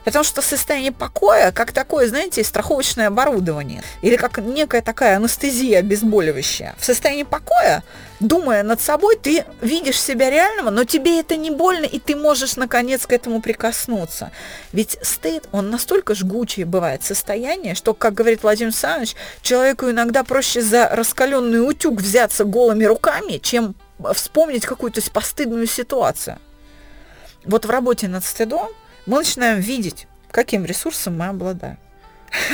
Потому 0.03 0.23
что 0.23 0.41
состояние 0.41 0.91
покоя, 0.91 1.51
как 1.51 1.71
такое, 1.71 2.07
знаете, 2.07 2.43
страховочное 2.43 3.07
оборудование, 3.07 3.83
или 4.01 4.15
как 4.15 4.37
некая 4.39 4.81
такая 4.81 5.17
анестезия 5.17 5.79
обезболивающая. 5.79 6.75
В 6.77 6.85
состоянии 6.85 7.23
покоя, 7.23 7.83
думая 8.19 8.63
над 8.63 8.81
собой, 8.81 9.17
ты 9.17 9.45
видишь 9.61 10.01
себя 10.01 10.29
реального, 10.29 10.69
но 10.69 10.83
тебе 10.83 11.19
это 11.19 11.35
не 11.35 11.51
больно, 11.51 11.85
и 11.85 11.99
ты 11.99 12.15
можешь 12.15 12.55
наконец 12.55 13.05
к 13.05 13.13
этому 13.13 13.41
прикоснуться. 13.41 14.31
Ведь 14.71 14.97
стыд, 15.01 15.47
он 15.51 15.69
настолько 15.69 16.15
жгучий 16.15 16.63
бывает 16.63 17.03
состояние, 17.03 17.75
что, 17.75 17.93
как 17.93 18.13
говорит 18.13 18.43
Владимир 18.43 18.69
Александрович, 18.69 19.15
человеку 19.41 19.89
иногда 19.89 20.23
проще 20.23 20.61
за 20.61 20.89
раскаленный 20.89 21.67
утюг 21.67 22.01
взяться 22.01 22.45
голыми 22.45 22.85
руками, 22.85 23.37
чем 23.37 23.75
вспомнить 24.13 24.65
какую-то 24.65 25.01
постыдную 25.11 25.67
ситуацию 25.67 26.39
вот 27.45 27.65
в 27.65 27.69
работе 27.69 28.07
над 28.07 28.23
стыдом 28.23 28.69
мы 29.05 29.19
начинаем 29.19 29.59
видеть, 29.59 30.07
каким 30.31 30.65
ресурсом 30.65 31.17
мы 31.17 31.27
обладаем. 31.27 31.77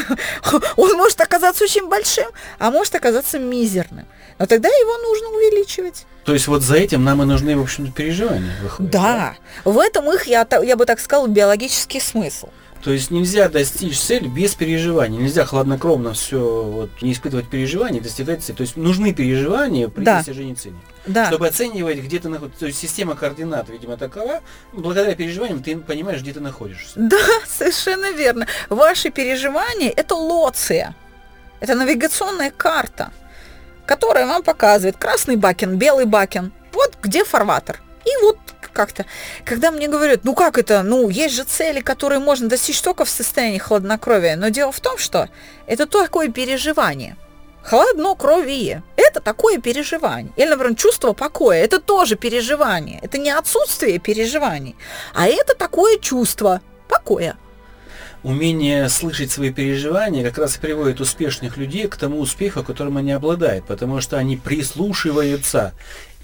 Он 0.78 0.94
может 0.98 1.20
оказаться 1.20 1.64
очень 1.64 1.88
большим, 1.90 2.28
а 2.60 2.72
может 2.72 2.96
оказаться 2.96 3.40
мизерным. 3.40 4.06
Но 4.40 4.46
тогда 4.46 4.70
его 4.70 4.98
нужно 5.10 5.30
увеличивать. 5.30 6.06
То 6.24 6.34
есть 6.34 6.48
вот 6.48 6.62
за 6.62 6.76
этим 6.76 7.04
нам 7.04 7.22
и 7.22 7.26
нужны, 7.26 7.58
в 7.58 7.62
общем-то, 7.62 7.92
переживания. 7.92 8.54
Выходят, 8.62 8.92
да. 8.92 9.36
да, 9.64 9.70
в 9.70 9.78
этом 9.80 10.12
их, 10.12 10.28
я, 10.28 10.48
я 10.64 10.76
бы 10.76 10.86
так 10.86 11.00
сказала, 11.00 11.28
биологический 11.28 12.00
смысл. 12.00 12.50
То 12.86 12.92
есть 12.92 13.10
нельзя 13.10 13.50
достичь 13.50 13.98
цели 14.00 14.28
без 14.28 14.54
переживаний. 14.54 15.18
Нельзя 15.18 15.44
хладнокровно 15.44 16.14
все 16.14 16.38
вот, 16.38 17.02
не 17.02 17.14
испытывать 17.14 17.50
переживаний, 17.50 18.00
достигать 18.00 18.44
цели. 18.44 18.56
То 18.56 18.62
есть 18.62 18.78
нужны 18.78 19.12
переживания 19.12 19.88
при 19.88 20.04
Да. 20.04 20.18
достижении 20.18 20.54
цели. 20.54 20.76
Да. 21.08 21.26
Чтобы 21.26 21.48
оценивать, 21.48 21.98
где 21.98 22.20
ты 22.20 22.30
находишься. 22.30 22.60
То 22.60 22.68
есть 22.68 22.78
система 22.78 23.16
координат, 23.16 23.70
видимо, 23.70 23.98
такова. 23.98 24.42
Благодаря 24.72 25.16
переживаниям 25.16 25.64
ты 25.64 25.76
понимаешь, 25.78 26.22
где 26.22 26.32
ты 26.32 26.42
находишься. 26.42 26.92
Да, 26.96 27.18
совершенно 27.48 28.12
верно. 28.12 28.46
Ваши 28.70 29.10
переживания– 29.10 29.92
это 29.96 30.14
лоция. 30.14 30.94
Это 31.62 31.74
навигационная 31.74 32.52
карта, 32.52 33.12
которая 33.88 34.28
вам 34.28 34.44
показывает 34.44 34.98
красный 34.98 35.38
бакен, 35.38 35.80
белый 35.80 36.06
бакен. 36.06 36.54
Вот 36.72 36.94
где 37.02 37.24
фарватер. 37.26 37.82
И 38.06 38.12
вот 38.22 38.38
как-то, 38.76 39.06
когда 39.44 39.72
мне 39.72 39.88
говорят, 39.88 40.20
ну 40.24 40.36
как 40.36 40.60
это, 40.60 40.84
ну 40.84 41.10
есть 41.10 41.36
же 41.36 41.44
цели, 41.44 41.80
которые 41.80 42.20
можно 42.20 42.48
достичь 42.48 42.82
только 42.82 43.06
в 43.06 43.10
состоянии 43.10 43.58
хладнокровия, 43.58 44.36
но 44.36 44.50
дело 44.50 44.72
в 44.72 44.80
том, 44.80 44.98
что 45.00 45.30
это 45.66 45.88
такое 45.88 46.30
переживание. 46.30 47.16
Хладнокровие– 47.64 48.84
это 48.96 49.22
такое 49.22 49.58
переживание. 49.58 50.32
Или, 50.36 50.50
например, 50.50 50.76
чувство 50.76 51.14
покоя– 51.14 51.64
это 51.64 51.80
тоже 51.80 52.16
переживание. 52.16 53.00
Это 53.02 53.18
не 53.18 53.32
отсутствие 53.32 53.98
переживаний, 53.98 54.76
а 55.16 55.26
это 55.26 55.56
такое 55.56 55.98
чувство 55.98 56.62
покоя. 56.88 57.36
Умение 58.22 58.90
слышать 58.90 59.32
свои 59.32 59.52
переживания 59.52 60.24
как 60.24 60.40
раз 60.40 60.58
приводит 60.58 61.00
успешных 61.00 61.58
людей 61.58 61.88
к 61.88 61.96
тому 61.96 62.20
успеху, 62.20 62.64
которым 62.64 62.98
они 62.98 63.12
обладают, 63.12 63.66
потому 63.66 64.02
что 64.02 64.18
они 64.18 64.36
прислушиваются. 64.38 65.74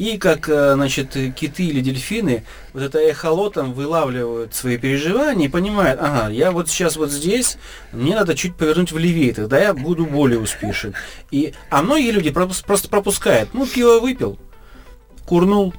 И 0.01 0.17
как, 0.17 0.50
э, 0.50 0.74
значит, 0.74 1.15
киты 1.36 1.65
или 1.65 1.79
дельфины, 1.79 2.43
вот 2.74 2.81
это 2.81 2.98
эхолотом 2.98 3.72
вылавливают 3.72 4.55
свои 4.55 4.79
переживания 4.79 5.46
и 5.46 5.48
понимают, 5.48 6.00
ага, 6.01 6.34
я 6.34 6.51
вот 6.51 6.70
сейчас 6.70 6.96
вот 6.96 7.12
здесь, 7.12 7.60
мне 7.91 8.15
надо 8.15 8.34
чуть 8.34 8.55
повернуть 8.55 8.91
влевее, 8.91 9.31
тогда 9.31 9.60
я 9.60 9.75
буду 9.75 10.08
более 10.08 10.39
успешен. 10.39 10.96
И, 11.29 11.53
а 11.70 11.84
многие 11.84 12.10
люди 12.10 12.31
просто 12.31 12.89
пропускают, 12.89 13.53
ну, 13.53 13.67
пиво 13.67 14.00
выпил, 14.00 14.39
курнул, 15.27 15.72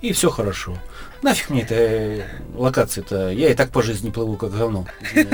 и 0.00 0.12
все 0.12 0.30
хорошо. 0.30 0.76
Нафиг 1.24 1.48
мне 1.48 1.62
эта 1.62 2.26
локация-то, 2.54 3.30
я 3.30 3.48
и 3.48 3.54
так 3.54 3.70
по 3.70 3.82
жизни 3.82 4.10
плыву, 4.10 4.36
как 4.36 4.54
говно. 4.54 4.86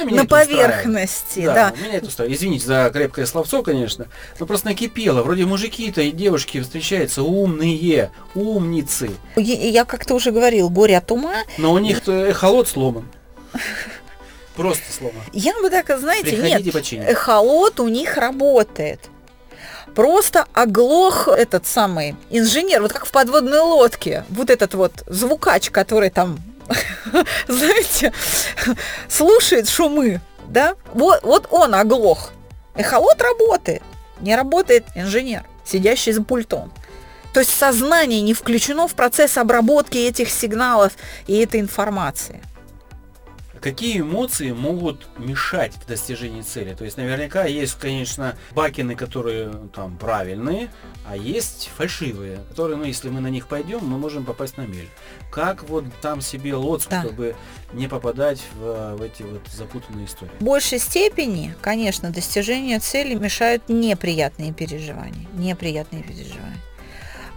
А 0.00 0.04
На 0.04 0.24
поверхности, 0.26 1.44
Да, 1.44 1.74
меня 1.82 1.94
это 1.96 2.06
устраивает. 2.06 2.38
Извините 2.38 2.66
за 2.66 2.88
крепкое 2.92 3.26
словцо, 3.26 3.64
конечно, 3.64 4.06
но 4.38 4.46
просто 4.46 4.68
накипело. 4.68 5.24
Вроде 5.24 5.44
мужики-то 5.44 6.02
и 6.02 6.12
девушки 6.12 6.60
встречаются 6.60 7.24
умные, 7.24 8.12
умницы, 8.36 9.10
Я, 9.34 9.84
как-то 9.84 10.14
уже 10.14 10.30
говорил, 10.30 10.70
горе 10.70 10.96
от 10.96 11.10
ума. 11.10 11.34
но 11.58 11.72
у 11.72 11.78
них 11.78 12.06
эхолот 12.06 12.68
сломан. 12.68 13.08
Просто 14.54 14.84
сломан. 14.92 15.22
Я 15.32 15.52
бы 15.60 15.68
так, 15.68 15.98
знаете, 15.98 16.36
Приходите 16.36 16.96
нет, 16.98 17.08
эхолот 17.08 17.80
у 17.80 17.88
них 17.88 18.16
работает. 18.16 19.10
Просто 19.98 20.46
оглох 20.52 21.26
этот 21.26 21.66
самый 21.66 22.14
инженер, 22.30 22.82
вот 22.82 22.92
как 22.92 23.04
в 23.04 23.10
подводной 23.10 23.58
лодке, 23.58 24.24
вот 24.28 24.48
этот 24.48 24.74
вот 24.74 24.92
звукач, 25.08 25.70
который 25.70 26.10
там, 26.10 26.38
знаете, 27.48 28.12
слушает 29.08 29.68
шумы, 29.68 30.20
да, 30.46 30.76
вот, 30.94 31.24
вот 31.24 31.48
он 31.50 31.74
оглох. 31.74 32.30
Эхолот 32.76 33.20
работает, 33.20 33.82
не 34.20 34.36
работает 34.36 34.84
инженер, 34.94 35.42
сидящий 35.64 36.12
за 36.12 36.22
пультом. 36.22 36.72
То 37.34 37.40
есть 37.40 37.50
сознание 37.50 38.20
не 38.20 38.34
включено 38.34 38.86
в 38.86 38.94
процесс 38.94 39.36
обработки 39.36 39.98
этих 39.98 40.30
сигналов 40.30 40.92
и 41.26 41.38
этой 41.38 41.58
информации. 41.58 42.40
Какие 43.60 44.00
эмоции 44.00 44.52
могут 44.52 45.06
мешать 45.18 45.74
в 45.74 45.86
достижении 45.86 46.42
цели? 46.42 46.74
То 46.74 46.84
есть 46.84 46.96
наверняка 46.96 47.44
есть, 47.44 47.74
конечно, 47.74 48.36
бакины, 48.52 48.94
которые 48.94 49.50
там 49.74 49.96
правильные, 49.98 50.70
а 51.06 51.16
есть 51.16 51.70
фальшивые, 51.76 52.38
которые, 52.50 52.76
ну, 52.76 52.84
если 52.84 53.08
мы 53.08 53.20
на 53.20 53.28
них 53.28 53.48
пойдем, 53.48 53.84
мы 53.84 53.98
можем 53.98 54.24
попасть 54.24 54.56
на 54.56 54.62
мель. 54.62 54.88
Как 55.30 55.68
вот 55.68 55.84
там 56.00 56.20
себе 56.20 56.54
лоцк, 56.54 56.88
Да. 56.88 57.02
чтобы 57.02 57.34
не 57.72 57.88
попадать 57.88 58.42
в, 58.54 58.96
в 58.96 59.02
эти 59.02 59.22
вот 59.22 59.42
запутанные 59.52 60.06
истории? 60.06 60.30
В 60.40 60.44
большей 60.44 60.78
степени, 60.78 61.54
конечно, 61.60 62.10
достижению 62.10 62.80
цели 62.80 63.14
мешают 63.14 63.68
неприятные 63.68 64.52
переживания. 64.52 65.26
Неприятные 65.34 66.02
переживания. 66.02 66.60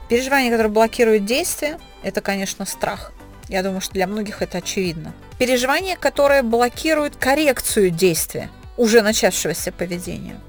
Переживания, 0.09 0.51
которые 0.51 0.71
блокируют 0.71 1.25
действие, 1.25 1.79
это, 2.03 2.21
конечно, 2.21 2.65
страх. 2.65 3.13
Я 3.47 3.63
думаю, 3.63 3.81
что 3.81 3.93
для 3.93 4.07
многих 4.07 4.41
это 4.41 4.59
очевидно. 4.59 5.13
Переживания, 5.41 5.95
которые 5.95 6.43
блокируют 6.43 7.15
коррекцию 7.15 7.89
действия 7.89 8.51
уже 8.77 9.01
начавшегося 9.01 9.71
поведения. 9.71 10.39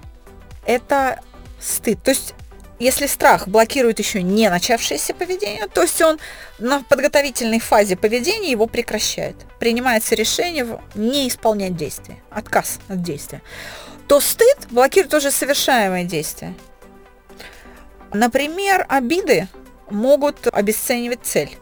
Это 0.66 1.22
стыд. 1.58 2.02
То 2.02 2.10
есть, 2.10 2.34
если 2.78 3.06
страх 3.06 3.48
блокирует 3.48 4.00
еще 4.00 4.22
не 4.22 4.50
начавшееся 4.50 5.14
поведение, 5.14 5.66
то 5.68 5.80
есть 5.80 5.98
он 6.02 6.18
на 6.58 6.82
подготовительной 6.82 7.58
фазе 7.58 7.96
поведения 7.96 8.50
его 8.50 8.66
прекращает. 8.66 9.36
Принимается 9.58 10.14
решение 10.14 10.78
не 10.94 11.26
исполнять 11.26 11.74
действие, 11.74 12.22
отказ 12.28 12.78
от 12.88 13.00
действия. 13.00 13.40
То 14.08 14.20
стыд 14.20 14.58
блокирует 14.68 15.14
уже 15.14 15.30
совершаемое 15.30 16.04
действие. 16.04 16.54
Например, 18.12 18.84
обиды 18.90 19.48
могут 19.88 20.48
обесценивать 20.48 21.20
цель. 21.22 21.56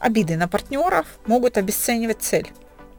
Обиды 0.00 0.36
на 0.36 0.48
партнеров 0.48 1.06
могут 1.26 1.58
обесценивать 1.58 2.22
цель 2.22 2.50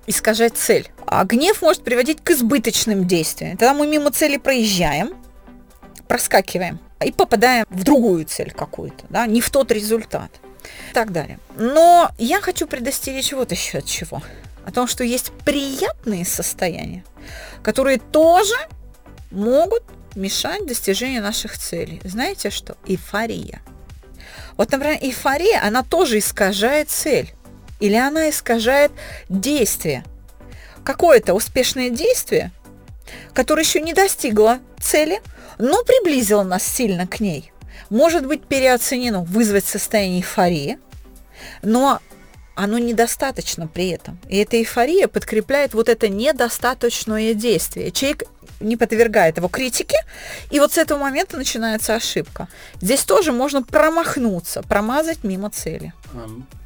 искажать 0.08 0.58
цель. 0.58 0.90
А 1.06 1.24
гнев 1.24 1.62
может 1.62 1.84
приводить 1.84 2.24
к 2.24 2.32
избыточным 2.32 3.08
действиям. 3.08 3.58
Тогда 3.58 3.74
мы 3.74 3.88
мимо 3.88 4.12
цели 4.12 4.38
проезжаем, 4.38 5.14
проскакиваем 6.08 6.80
и 7.04 7.12
попадаем 7.12 7.66
в 7.70 7.84
другую 7.84 8.26
цель 8.26 8.52
какую-то, 8.52 9.06
да, 9.10 9.26
не 9.26 9.42
в 9.42 9.50
тот 9.50 9.72
результат 9.72 10.32
и 10.92 10.94
так 10.94 11.12
далее. 11.12 11.40
Но 11.58 12.10
я 12.18 12.42
хочу 12.42 12.68
предостеречь 12.68 13.34
вот 13.34 13.52
еще 13.52 13.80
от 13.80 13.86
чего. 13.86 14.22
О 14.66 14.72
том, 14.72 14.88
что 14.88 15.04
есть 15.04 15.32
приятные 15.44 16.26
состояния, 16.26 17.04
которые 17.62 18.00
тоже 18.00 18.56
могут 19.30 19.84
мешать 20.16 20.66
достижению 20.66 21.22
наших 21.22 21.58
целей. 21.58 22.02
Знаете 22.04 22.50
что? 22.50 22.76
Эйфория. 22.88 23.62
Вот, 24.58 24.72
например, 24.72 24.98
эйфория, 25.02 25.62
она 25.64 25.84
тоже 25.84 26.20
искажает 26.20 26.90
цель. 26.90 27.34
Или 27.80 27.96
она 27.96 28.30
искажает 28.30 28.92
действие. 29.28 30.04
Какое-то 30.84 31.34
успешное 31.34 31.90
действие, 31.90 32.52
которое 33.34 33.64
еще 33.64 33.82
не 33.82 33.94
достигло 33.94 34.60
цели, 34.80 35.22
но 35.58 35.84
приблизило 35.84 36.44
нас 36.44 36.64
сильно 36.64 37.08
к 37.08 37.20
ней, 37.20 37.52
может 37.90 38.26
быть 38.26 38.46
переоценено, 38.46 39.24
вызвать 39.24 39.66
состояние 39.66 40.20
эйфории, 40.20 40.80
но 41.62 42.00
оно 42.56 42.78
недостаточно 42.78 43.68
при 43.68 43.90
этом. 43.90 44.20
И 44.30 44.38
эта 44.38 44.58
эйфория 44.58 45.08
подкрепляет 45.08 45.74
вот 45.74 45.90
это 45.90 46.08
недостаточное 46.08 47.34
действие. 47.34 47.92
Человек 47.92 48.24
не 48.66 48.78
подвергает 48.78 49.38
его 49.38 49.48
критике, 49.48 49.98
и 50.50 50.60
вот 50.60 50.74
с 50.74 50.78
этого 50.78 51.00
момента 51.00 51.38
начинается 51.38 51.96
ошибка. 51.96 52.48
Здесь 52.82 53.04
тоже 53.04 53.32
можно 53.32 53.64
промахнуться, 53.64 54.62
промазать 54.64 55.24
мимо 55.24 55.50
цели. 55.50 55.94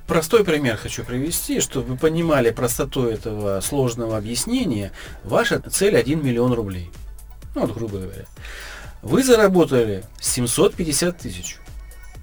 Простой 0.07 0.43
пример 0.43 0.75
хочу 0.75 1.03
привести, 1.03 1.59
чтобы 1.59 1.89
вы 1.89 1.97
понимали 1.97 2.49
простоту 2.49 3.05
этого 3.05 3.61
сложного 3.61 4.17
объяснения. 4.17 4.91
Ваша 5.23 5.59
цель 5.59 5.95
1 5.95 6.25
миллион 6.25 6.53
рублей. 6.53 6.89
Ну, 7.53 7.61
вот, 7.61 7.73
грубо 7.75 7.99
говоря. 7.99 8.25
Вы 9.03 9.23
заработали 9.23 10.03
750 10.19 11.17
тысяч. 11.17 11.57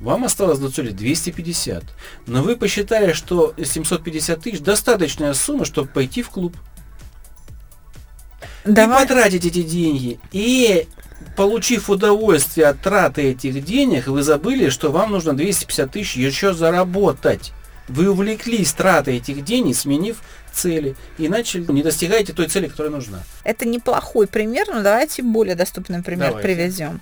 Вам 0.00 0.24
осталось 0.24 0.58
до 0.58 0.68
цели 0.68 0.90
250. 0.90 1.84
Но 2.26 2.42
вы 2.42 2.56
посчитали, 2.56 3.12
что 3.12 3.54
750 3.56 4.40
тысяч 4.40 4.60
достаточная 4.60 5.32
сумма, 5.32 5.64
чтобы 5.64 5.88
пойти 5.88 6.22
в 6.22 6.30
клуб. 6.30 6.56
И 8.66 8.74
потратить 8.74 9.44
эти 9.44 9.62
деньги. 9.62 10.18
И 10.32 10.86
получив 11.36 11.90
удовольствие 11.90 12.66
от 12.68 12.80
траты 12.80 13.30
этих 13.30 13.64
денег, 13.64 14.06
вы 14.06 14.22
забыли, 14.22 14.70
что 14.70 14.90
вам 14.90 15.12
нужно 15.12 15.34
250 15.34 15.90
тысяч 15.90 16.16
еще 16.16 16.52
заработать. 16.54 17.52
Вы 17.88 18.10
увлеклись 18.10 18.72
тратой 18.72 19.18
этих 19.18 19.44
денег, 19.44 19.76
сменив 19.76 20.16
цели, 20.52 20.96
и 21.18 21.28
начали 21.28 21.70
не 21.70 21.82
достигаете 21.82 22.32
той 22.32 22.48
цели, 22.48 22.66
которая 22.66 22.90
нужна. 22.90 23.20
Это 23.44 23.66
неплохой 23.66 24.26
пример, 24.26 24.66
но 24.68 24.82
давайте 24.82 25.22
более 25.22 25.54
доступный 25.54 26.02
пример 26.02 26.30
Давайте. 26.30 26.48
приведем. 26.48 27.00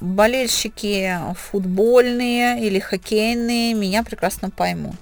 Болельщики 0.00 1.18
футбольные 1.50 2.60
или 2.62 2.78
хоккейные 2.78 3.72
меня 3.74 4.02
прекрасно 4.02 4.50
поймут. 4.50 4.96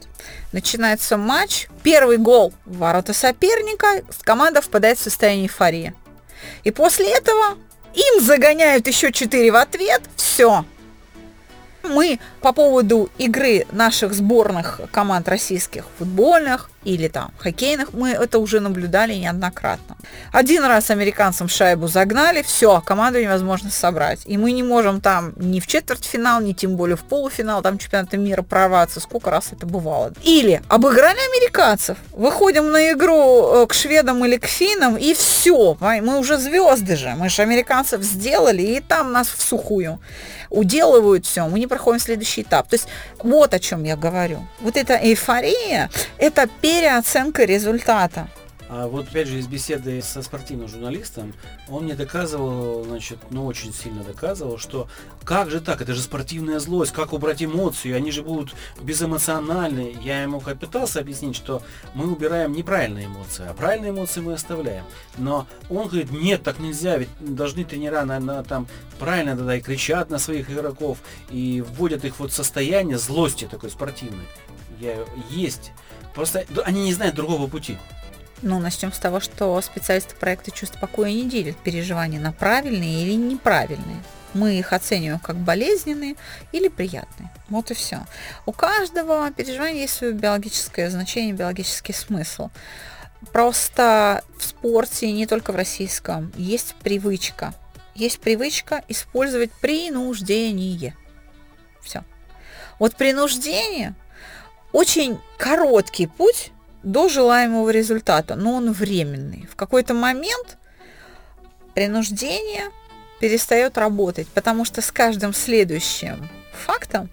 Начинается 0.53 1.17
матч, 1.17 1.69
первый 1.83 2.17
гол 2.17 2.53
в 2.65 2.79
ворота 2.79 3.13
соперника, 3.13 4.03
команда 4.23 4.61
впадает 4.61 4.99
в 4.99 5.03
состояние 5.03 5.47
эйфории. 5.47 5.95
И 6.63 6.71
после 6.71 7.11
этого 7.11 7.59
им 7.95 8.25
загоняют 8.25 8.87
еще 8.87 9.11
4 9.11 9.51
в 9.51 9.57
ответ, 9.57 10.03
все. 10.17 10.65
Мы 11.83 12.19
по 12.41 12.53
поводу 12.53 13.11
игры 13.19 13.67
наших 13.73 14.15
сборных 14.15 14.81
команд 14.91 15.29
российских 15.29 15.85
футбольных 15.99 16.71
или 16.85 17.09
там 17.09 17.33
хоккейных, 17.39 17.93
мы 17.93 18.11
это 18.11 18.39
уже 18.39 18.61
наблюдали 18.61 19.15
неоднократно. 19.15 19.97
Один 20.33 20.65
раз 20.65 20.91
американцам 20.91 21.49
шайбу 21.49 21.89
загнали, 21.89 22.43
все, 22.43 22.81
команду 22.81 23.21
невозможно 23.21 23.71
собрать. 23.71 24.21
И 24.27 24.37
мы 24.37 24.53
не 24.53 24.63
можем 24.63 25.01
там 25.01 25.33
ни 25.37 25.61
в 25.61 25.67
четвертьфинал, 25.67 26.41
ни 26.41 26.53
тем 26.53 26.77
более 26.77 26.97
в 26.97 27.05
полуфинал, 27.05 27.63
там 27.63 27.79
чемпионата 27.79 28.17
мира 28.17 28.43
прорваться, 28.43 29.01
сколько 29.01 29.31
раз 29.31 29.53
это 29.53 29.67
бывало. 29.67 30.13
Или 30.23 30.63
обыграли 30.69 31.19
американцев, 31.35 31.99
выходим 32.13 32.71
на 32.71 32.93
игру 32.93 33.63
э, 33.63 33.67
к 33.67 33.75
шведам 33.75 34.25
или 34.25 34.37
к 34.37 34.47
финнам, 34.47 34.97
и 34.97 35.15
все, 35.15 35.77
мы 35.81 36.19
уже 36.19 36.39
звезды 36.39 36.97
же, 36.97 37.15
мы 37.17 37.29
же 37.29 37.43
американцев 37.43 38.03
сделали, 38.03 38.63
и 38.63 38.81
там 38.81 39.13
нас 39.13 39.29
в 39.29 39.43
сухую 39.43 40.01
уделывают 40.51 41.27
все, 41.27 41.47
мы 41.47 41.59
не 41.59 41.67
проходим 41.67 42.01
следующий 42.01 42.43
этап. 42.43 42.69
То 42.69 42.75
есть 42.75 42.87
вот 43.19 43.55
о 43.55 43.59
чем 43.59 43.85
я 43.85 43.97
говорю. 43.97 44.47
Вот 44.61 44.77
эта 44.77 44.95
эйфория, 44.95 45.91
это 46.19 46.49
переоценка 46.75 47.45
результата. 47.45 48.29
А 48.69 48.89
вот 48.89 49.07
опять 49.07 49.29
же 49.29 49.39
из 49.39 49.47
беседы 49.47 50.03
со 50.03 50.23
спортивным 50.23 50.67
журналистом, 50.67 51.35
он 51.69 51.85
мне 51.85 51.95
доказывал, 51.95 52.83
значит, 52.83 53.19
ну 53.31 53.47
очень 53.47 53.73
сильно 53.73 54.03
доказывал, 54.03 54.59
что 54.59 54.89
как 55.23 55.51
же 55.51 55.61
так, 55.61 55.83
это 55.83 55.95
же 55.95 56.01
спортивная 56.01 56.59
злость, 56.59 56.93
как 56.93 57.13
убрать 57.13 57.45
эмоции, 57.45 57.93
они 57.93 58.11
же 58.11 58.23
будут 58.23 58.55
безэмоциональны. 58.81 59.97
Я 60.03 60.23
ему 60.23 60.41
пытался 60.41 60.99
объяснить, 60.99 61.37
что 61.37 61.63
мы 61.95 62.11
убираем 62.11 62.53
неправильные 62.53 63.07
эмоции, 63.07 63.47
а 63.49 63.55
правильные 63.55 63.93
эмоции 63.93 64.21
мы 64.21 64.33
оставляем. 64.33 64.85
Но 65.17 65.47
он 65.71 65.87
говорит, 65.87 66.11
нет, 66.11 66.43
так 66.43 66.59
нельзя, 66.59 66.97
ведь 66.97 67.11
должны 67.21 67.65
тренера 67.65 68.05
на, 68.05 68.19
на, 68.19 68.43
там 68.43 68.67
правильно 68.99 69.37
тогда 69.37 69.57
и 69.57 69.61
кричат 69.61 70.11
на 70.11 70.19
своих 70.19 70.51
игроков, 70.51 70.99
и 71.31 71.63
вводят 71.65 72.05
их 72.05 72.19
вот 72.19 72.33
в 72.33 72.35
состояние 72.35 72.99
злости 72.99 73.45
такой 73.45 73.71
спортивной. 73.71 74.27
Я, 74.81 74.97
есть. 75.31 75.71
Просто 76.15 76.45
они 76.65 76.85
не 76.85 76.95
знают 76.95 77.15
другого 77.15 77.49
пути. 77.49 77.77
Ну, 78.43 78.59
начнем 78.59 78.93
с 78.93 78.99
того, 78.99 79.21
что 79.21 79.61
специалисты 79.63 80.15
проекта 80.17 80.51
«Чувство 80.51 80.79
покоя» 80.79 81.11
не 81.11 81.29
делят 81.29 81.57
переживания 81.57 82.21
на 82.21 82.33
правильные 82.33 83.03
или 83.03 83.15
неправильные. 83.15 84.03
Мы 84.35 84.59
их 84.59 84.73
оцениваем 84.73 85.21
как 85.21 85.37
болезненные 85.37 86.17
или 86.53 86.69
приятные. 86.69 87.31
Вот 87.49 87.71
и 87.71 87.75
все. 87.75 88.05
У 88.47 88.53
каждого 88.53 89.31
переживания 89.31 89.83
есть 89.83 89.95
свое 89.95 90.13
биологическое 90.13 90.91
значение, 90.91 91.33
биологический 91.33 91.93
смысл. 91.93 92.51
Просто 93.33 94.23
в 94.37 94.45
спорте, 94.45 95.11
не 95.11 95.27
только 95.27 95.53
в 95.53 95.57
российском, 95.57 96.33
есть 96.37 96.75
привычка. 96.75 97.55
Есть 97.95 98.19
привычка 98.19 98.85
использовать 98.89 99.53
принуждение. 99.53 100.97
Все. 101.81 102.05
Вот 102.79 102.97
принуждение 102.97 103.95
очень 104.75 105.21
короткий 105.39 106.09
путь 106.09 106.51
до 106.83 107.09
желаемого 107.09 107.71
результата, 107.71 108.35
но 108.35 108.55
он 108.55 108.73
временный. 108.73 109.49
В 109.51 109.55
какой-то 109.55 109.95
момент 109.95 110.59
принуждение 111.75 112.71
перестает 113.21 113.79
работать, 113.79 114.27
потому 114.27 114.65
что 114.65 114.83
с 114.83 114.91
каждым 114.91 115.33
следующим 115.33 116.29
фактом 116.53 117.09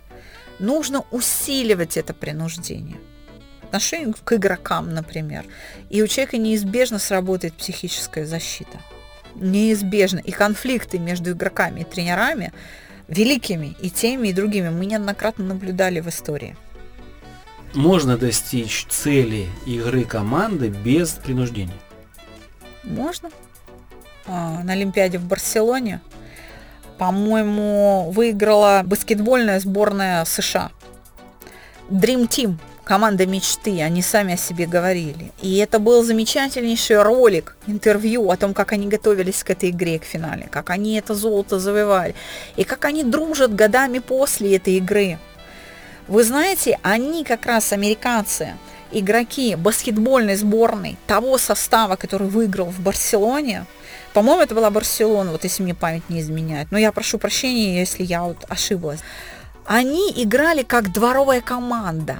нужно 0.58 1.06
усиливать 1.12 1.98
это 1.98 2.16
принуждение. 2.16 2.98
Отношение 3.62 4.14
к 4.14 4.34
игрокам, 4.34 4.92
например. 4.92 5.46
И 5.92 6.02
у 6.02 6.08
человека 6.08 6.38
неизбежно 6.38 6.98
сработает 6.98 7.54
психическая 7.54 8.26
защита. 8.26 8.80
Неизбежно. 9.36 10.18
И 10.18 10.32
конфликты 10.32 10.98
между 10.98 11.32
игроками 11.32 11.82
и 11.82 11.86
тренерами 11.86 12.52
великими 13.08 13.76
и 13.82 13.92
теми, 13.92 14.30
и 14.30 14.34
другими 14.34 14.70
мы 14.70 14.88
неоднократно 14.88 15.46
наблюдали 15.46 16.00
в 16.00 16.10
истории 16.10 16.58
можно 17.74 18.18
достичь 18.18 18.86
цели 18.90 19.48
игры 19.66 20.04
команды 20.04 20.70
без 20.70 21.12
принуждения? 21.12 21.74
Можно. 22.84 23.30
А, 24.28 24.62
на 24.64 24.74
Олимпиаде 24.74 25.18
в 25.18 25.24
Барселоне, 25.26 26.02
по-моему, 26.98 28.12
выиграла 28.12 28.82
баскетбольная 28.86 29.60
сборная 29.60 30.26
США. 30.26 30.72
Dream 31.90 32.28
Team, 32.28 32.58
команда 32.84 33.26
мечты, 33.26 33.82
они 33.82 34.02
сами 34.02 34.34
о 34.34 34.38
себе 34.38 34.66
говорили. 34.66 35.32
И 35.42 35.58
это 35.58 35.80
был 35.80 36.04
замечательнейший 36.04 37.02
ролик, 37.02 37.58
интервью 37.68 38.30
о 38.30 38.38
том, 38.38 38.54
как 38.54 38.72
они 38.72 38.88
готовились 38.88 39.44
к 39.44 39.50
этой 39.50 39.70
игре, 39.70 40.00
к 40.00 40.04
финале, 40.04 40.48
как 40.50 40.70
они 40.70 40.96
это 40.96 41.16
золото 41.16 41.60
завоевали, 41.60 42.16
и 42.56 42.64
как 42.64 42.86
они 42.86 43.04
дружат 43.04 43.56
годами 43.56 44.00
после 44.00 44.56
этой 44.58 44.76
игры. 44.76 45.20
Вы 46.08 46.24
знаете, 46.24 46.80
они 46.84 47.24
как 47.24 47.46
раз 47.46 47.72
американцы, 47.74 48.56
игроки 48.92 49.56
баскетбольной 49.56 50.36
сборной 50.36 50.98
того 51.08 51.38
состава, 51.38 51.96
который 51.96 52.28
выиграл 52.28 52.68
в 52.68 52.80
Барселоне, 52.80 53.66
по-моему, 54.14 54.42
это 54.42 54.56
была 54.56 54.70
Барселона, 54.70 55.32
вот 55.32 55.46
если 55.46 55.64
мне 55.64 55.74
память 55.74 56.10
не 56.10 56.20
изменяет, 56.20 56.70
но 56.72 56.78
я 56.78 56.92
прошу 56.92 57.18
прощения, 57.18 57.80
если 57.80 58.04
я 58.04 58.24
вот 58.24 58.38
ошиблась. 58.50 59.00
Они 59.66 60.12
играли 60.18 60.64
как 60.64 60.92
дворовая 60.92 61.40
команда. 61.40 62.18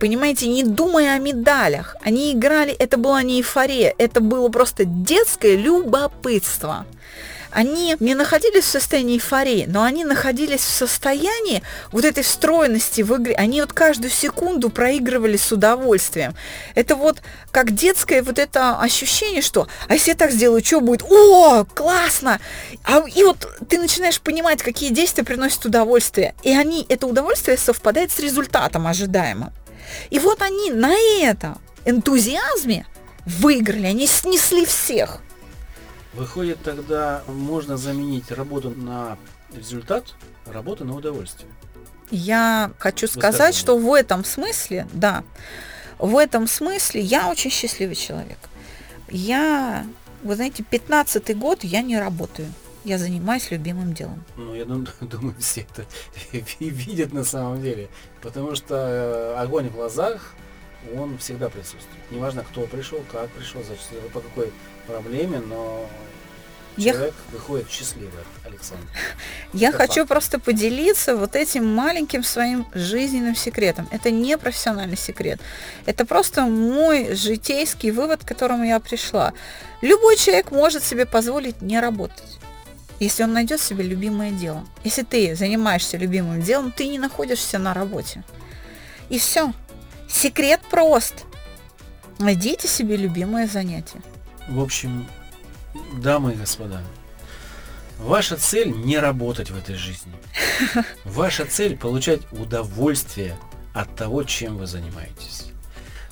Понимаете, 0.00 0.48
не 0.48 0.64
думая 0.64 1.14
о 1.14 1.18
медалях. 1.18 1.94
Они 2.02 2.32
играли, 2.32 2.72
это 2.72 2.96
была 2.96 3.22
не 3.22 3.38
эйфория, 3.38 3.94
это 3.96 4.20
было 4.20 4.48
просто 4.48 4.84
детское 4.84 5.56
любопытство 5.56 6.86
они 7.52 7.96
не 8.00 8.14
находились 8.14 8.64
в 8.64 8.68
состоянии 8.68 9.16
эйфории, 9.16 9.66
но 9.68 9.82
они 9.82 10.04
находились 10.04 10.60
в 10.60 10.70
состоянии 10.70 11.62
вот 11.92 12.04
этой 12.04 12.22
встроенности 12.22 13.02
в 13.02 13.16
игре. 13.16 13.34
Они 13.34 13.60
вот 13.60 13.72
каждую 13.72 14.10
секунду 14.10 14.70
проигрывали 14.70 15.36
с 15.36 15.50
удовольствием. 15.52 16.34
Это 16.74 16.96
вот 16.96 17.22
как 17.50 17.72
детское 17.72 18.22
вот 18.22 18.38
это 18.38 18.78
ощущение, 18.78 19.42
что 19.42 19.66
а 19.88 19.94
если 19.94 20.10
я 20.10 20.16
так 20.16 20.30
сделаю, 20.30 20.64
что 20.64 20.80
будет? 20.80 21.02
О, 21.02 21.64
классно! 21.64 22.40
А, 22.84 23.02
и 23.08 23.22
вот 23.24 23.48
ты 23.68 23.78
начинаешь 23.78 24.20
понимать, 24.20 24.62
какие 24.62 24.90
действия 24.90 25.24
приносят 25.24 25.64
удовольствие. 25.64 26.34
И 26.42 26.50
они, 26.50 26.86
это 26.88 27.06
удовольствие 27.06 27.56
совпадает 27.56 28.12
с 28.12 28.18
результатом 28.18 28.86
ожидаемым. 28.86 29.52
И 30.10 30.18
вот 30.18 30.42
они 30.42 30.70
на 30.70 30.94
этом 31.20 31.58
энтузиазме 31.84 32.86
выиграли, 33.26 33.86
они 33.86 34.06
снесли 34.06 34.64
всех. 34.64 35.20
Выходит, 36.12 36.62
тогда 36.62 37.22
можно 37.28 37.76
заменить 37.76 38.30
работу 38.32 38.70
на 38.70 39.16
результат, 39.54 40.14
работу 40.46 40.84
на 40.84 40.96
удовольствие. 40.96 41.50
Я 42.10 42.72
хочу 42.78 43.06
сказать, 43.06 43.54
что 43.54 43.78
в 43.78 43.94
этом 43.94 44.24
смысле, 44.24 44.88
да, 44.92 45.22
в 45.98 46.16
этом 46.16 46.48
смысле 46.48 47.00
я 47.00 47.28
очень 47.28 47.50
счастливый 47.50 47.94
человек. 47.94 48.38
Я, 49.08 49.86
вы 50.22 50.34
знаете, 50.34 50.64
15-й 50.68 51.34
год 51.34 51.62
я 51.62 51.82
не 51.82 51.98
работаю. 51.98 52.48
Я 52.84 52.98
занимаюсь 52.98 53.50
любимым 53.50 53.92
делом. 53.92 54.24
Ну, 54.36 54.54
я 54.54 54.64
думаю, 55.00 55.34
все 55.38 55.60
это 55.60 55.84
видят 56.60 57.12
на 57.12 57.24
самом 57.24 57.62
деле. 57.62 57.88
Потому 58.22 58.54
что 58.56 58.74
э, 58.74 59.34
огонь 59.40 59.68
в 59.68 59.74
глазах, 59.74 60.34
он 60.96 61.18
всегда 61.18 61.48
присутствует. 61.48 62.10
Неважно, 62.10 62.42
кто 62.42 62.62
пришел, 62.62 63.02
как 63.10 63.28
пришел, 63.30 63.62
зачем, 63.62 64.08
по 64.12 64.20
какой 64.20 64.52
проблеме, 64.86 65.40
но 65.40 65.88
человек 66.76 67.14
я... 67.26 67.32
выходит 67.32 67.70
счастливый, 67.70 68.24
Александр. 68.44 68.84
Я 69.52 69.68
Это 69.68 69.78
хочу 69.78 70.00
факт. 70.00 70.08
просто 70.08 70.38
поделиться 70.38 71.16
вот 71.16 71.36
этим 71.36 71.66
маленьким 71.66 72.22
своим 72.22 72.66
жизненным 72.74 73.34
секретом. 73.34 73.88
Это 73.90 74.10
не 74.10 74.36
профессиональный 74.38 74.96
секрет. 74.96 75.40
Это 75.86 76.04
просто 76.06 76.42
мой 76.42 77.14
житейский 77.14 77.90
вывод, 77.90 78.24
к 78.24 78.28
которому 78.28 78.64
я 78.64 78.80
пришла. 78.80 79.32
Любой 79.82 80.16
человек 80.16 80.50
может 80.50 80.82
себе 80.82 81.06
позволить 81.06 81.62
не 81.62 81.80
работать 81.80 82.40
если 83.00 83.22
он 83.22 83.32
найдет 83.32 83.60
себе 83.60 83.82
любимое 83.82 84.30
дело. 84.30 84.64
Если 84.84 85.02
ты 85.02 85.34
занимаешься 85.34 85.96
любимым 85.96 86.42
делом, 86.42 86.70
ты 86.70 86.86
не 86.86 86.98
находишься 86.98 87.58
на 87.58 87.72
работе. 87.72 88.22
И 89.08 89.18
все. 89.18 89.52
Секрет 90.10 90.60
прост. 90.68 91.24
Найдите 92.18 92.66
себе 92.66 92.96
любимое 92.96 93.46
занятие. 93.46 94.02
В 94.48 94.60
общем, 94.60 95.06
дамы 96.02 96.32
и 96.32 96.36
господа, 96.36 96.82
ваша 97.98 98.36
цель 98.36 98.70
не 98.70 98.98
работать 98.98 99.50
в 99.50 99.56
этой 99.56 99.76
жизни. 99.76 100.12
Ваша 101.04 101.46
цель 101.46 101.76
получать 101.76 102.20
удовольствие 102.32 103.36
от 103.72 103.94
того, 103.96 104.24
чем 104.24 104.58
вы 104.58 104.66
занимаетесь. 104.66 105.52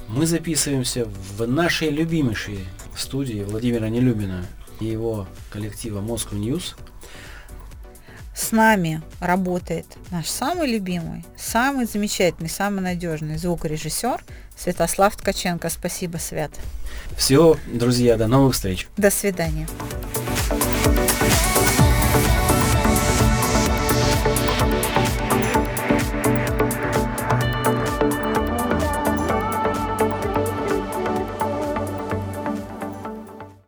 Мы 0.06 0.26
записываемся 0.26 1.04
в 1.04 1.46
нашей 1.46 1.90
любимейшей 1.90 2.64
студии 2.96 3.42
Владимира 3.42 3.88
Нелюбина 3.88 4.46
и 4.80 4.86
его 4.86 5.26
коллектива 5.50 6.00
Moscow 6.00 6.38
News. 6.38 6.76
С 8.38 8.52
нами 8.52 9.02
работает 9.18 9.84
наш 10.12 10.28
самый 10.28 10.70
любимый, 10.70 11.24
самый 11.36 11.86
замечательный, 11.86 12.48
самый 12.48 12.82
надежный 12.82 13.36
звукорежиссер 13.36 14.24
Святослав 14.56 15.16
Ткаченко. 15.16 15.68
Спасибо, 15.68 16.18
Свят. 16.18 16.52
Все, 17.16 17.56
друзья, 17.66 18.16
до 18.16 18.28
новых 18.28 18.54
встреч. 18.54 18.86
До 18.96 19.10
свидания. 19.10 19.66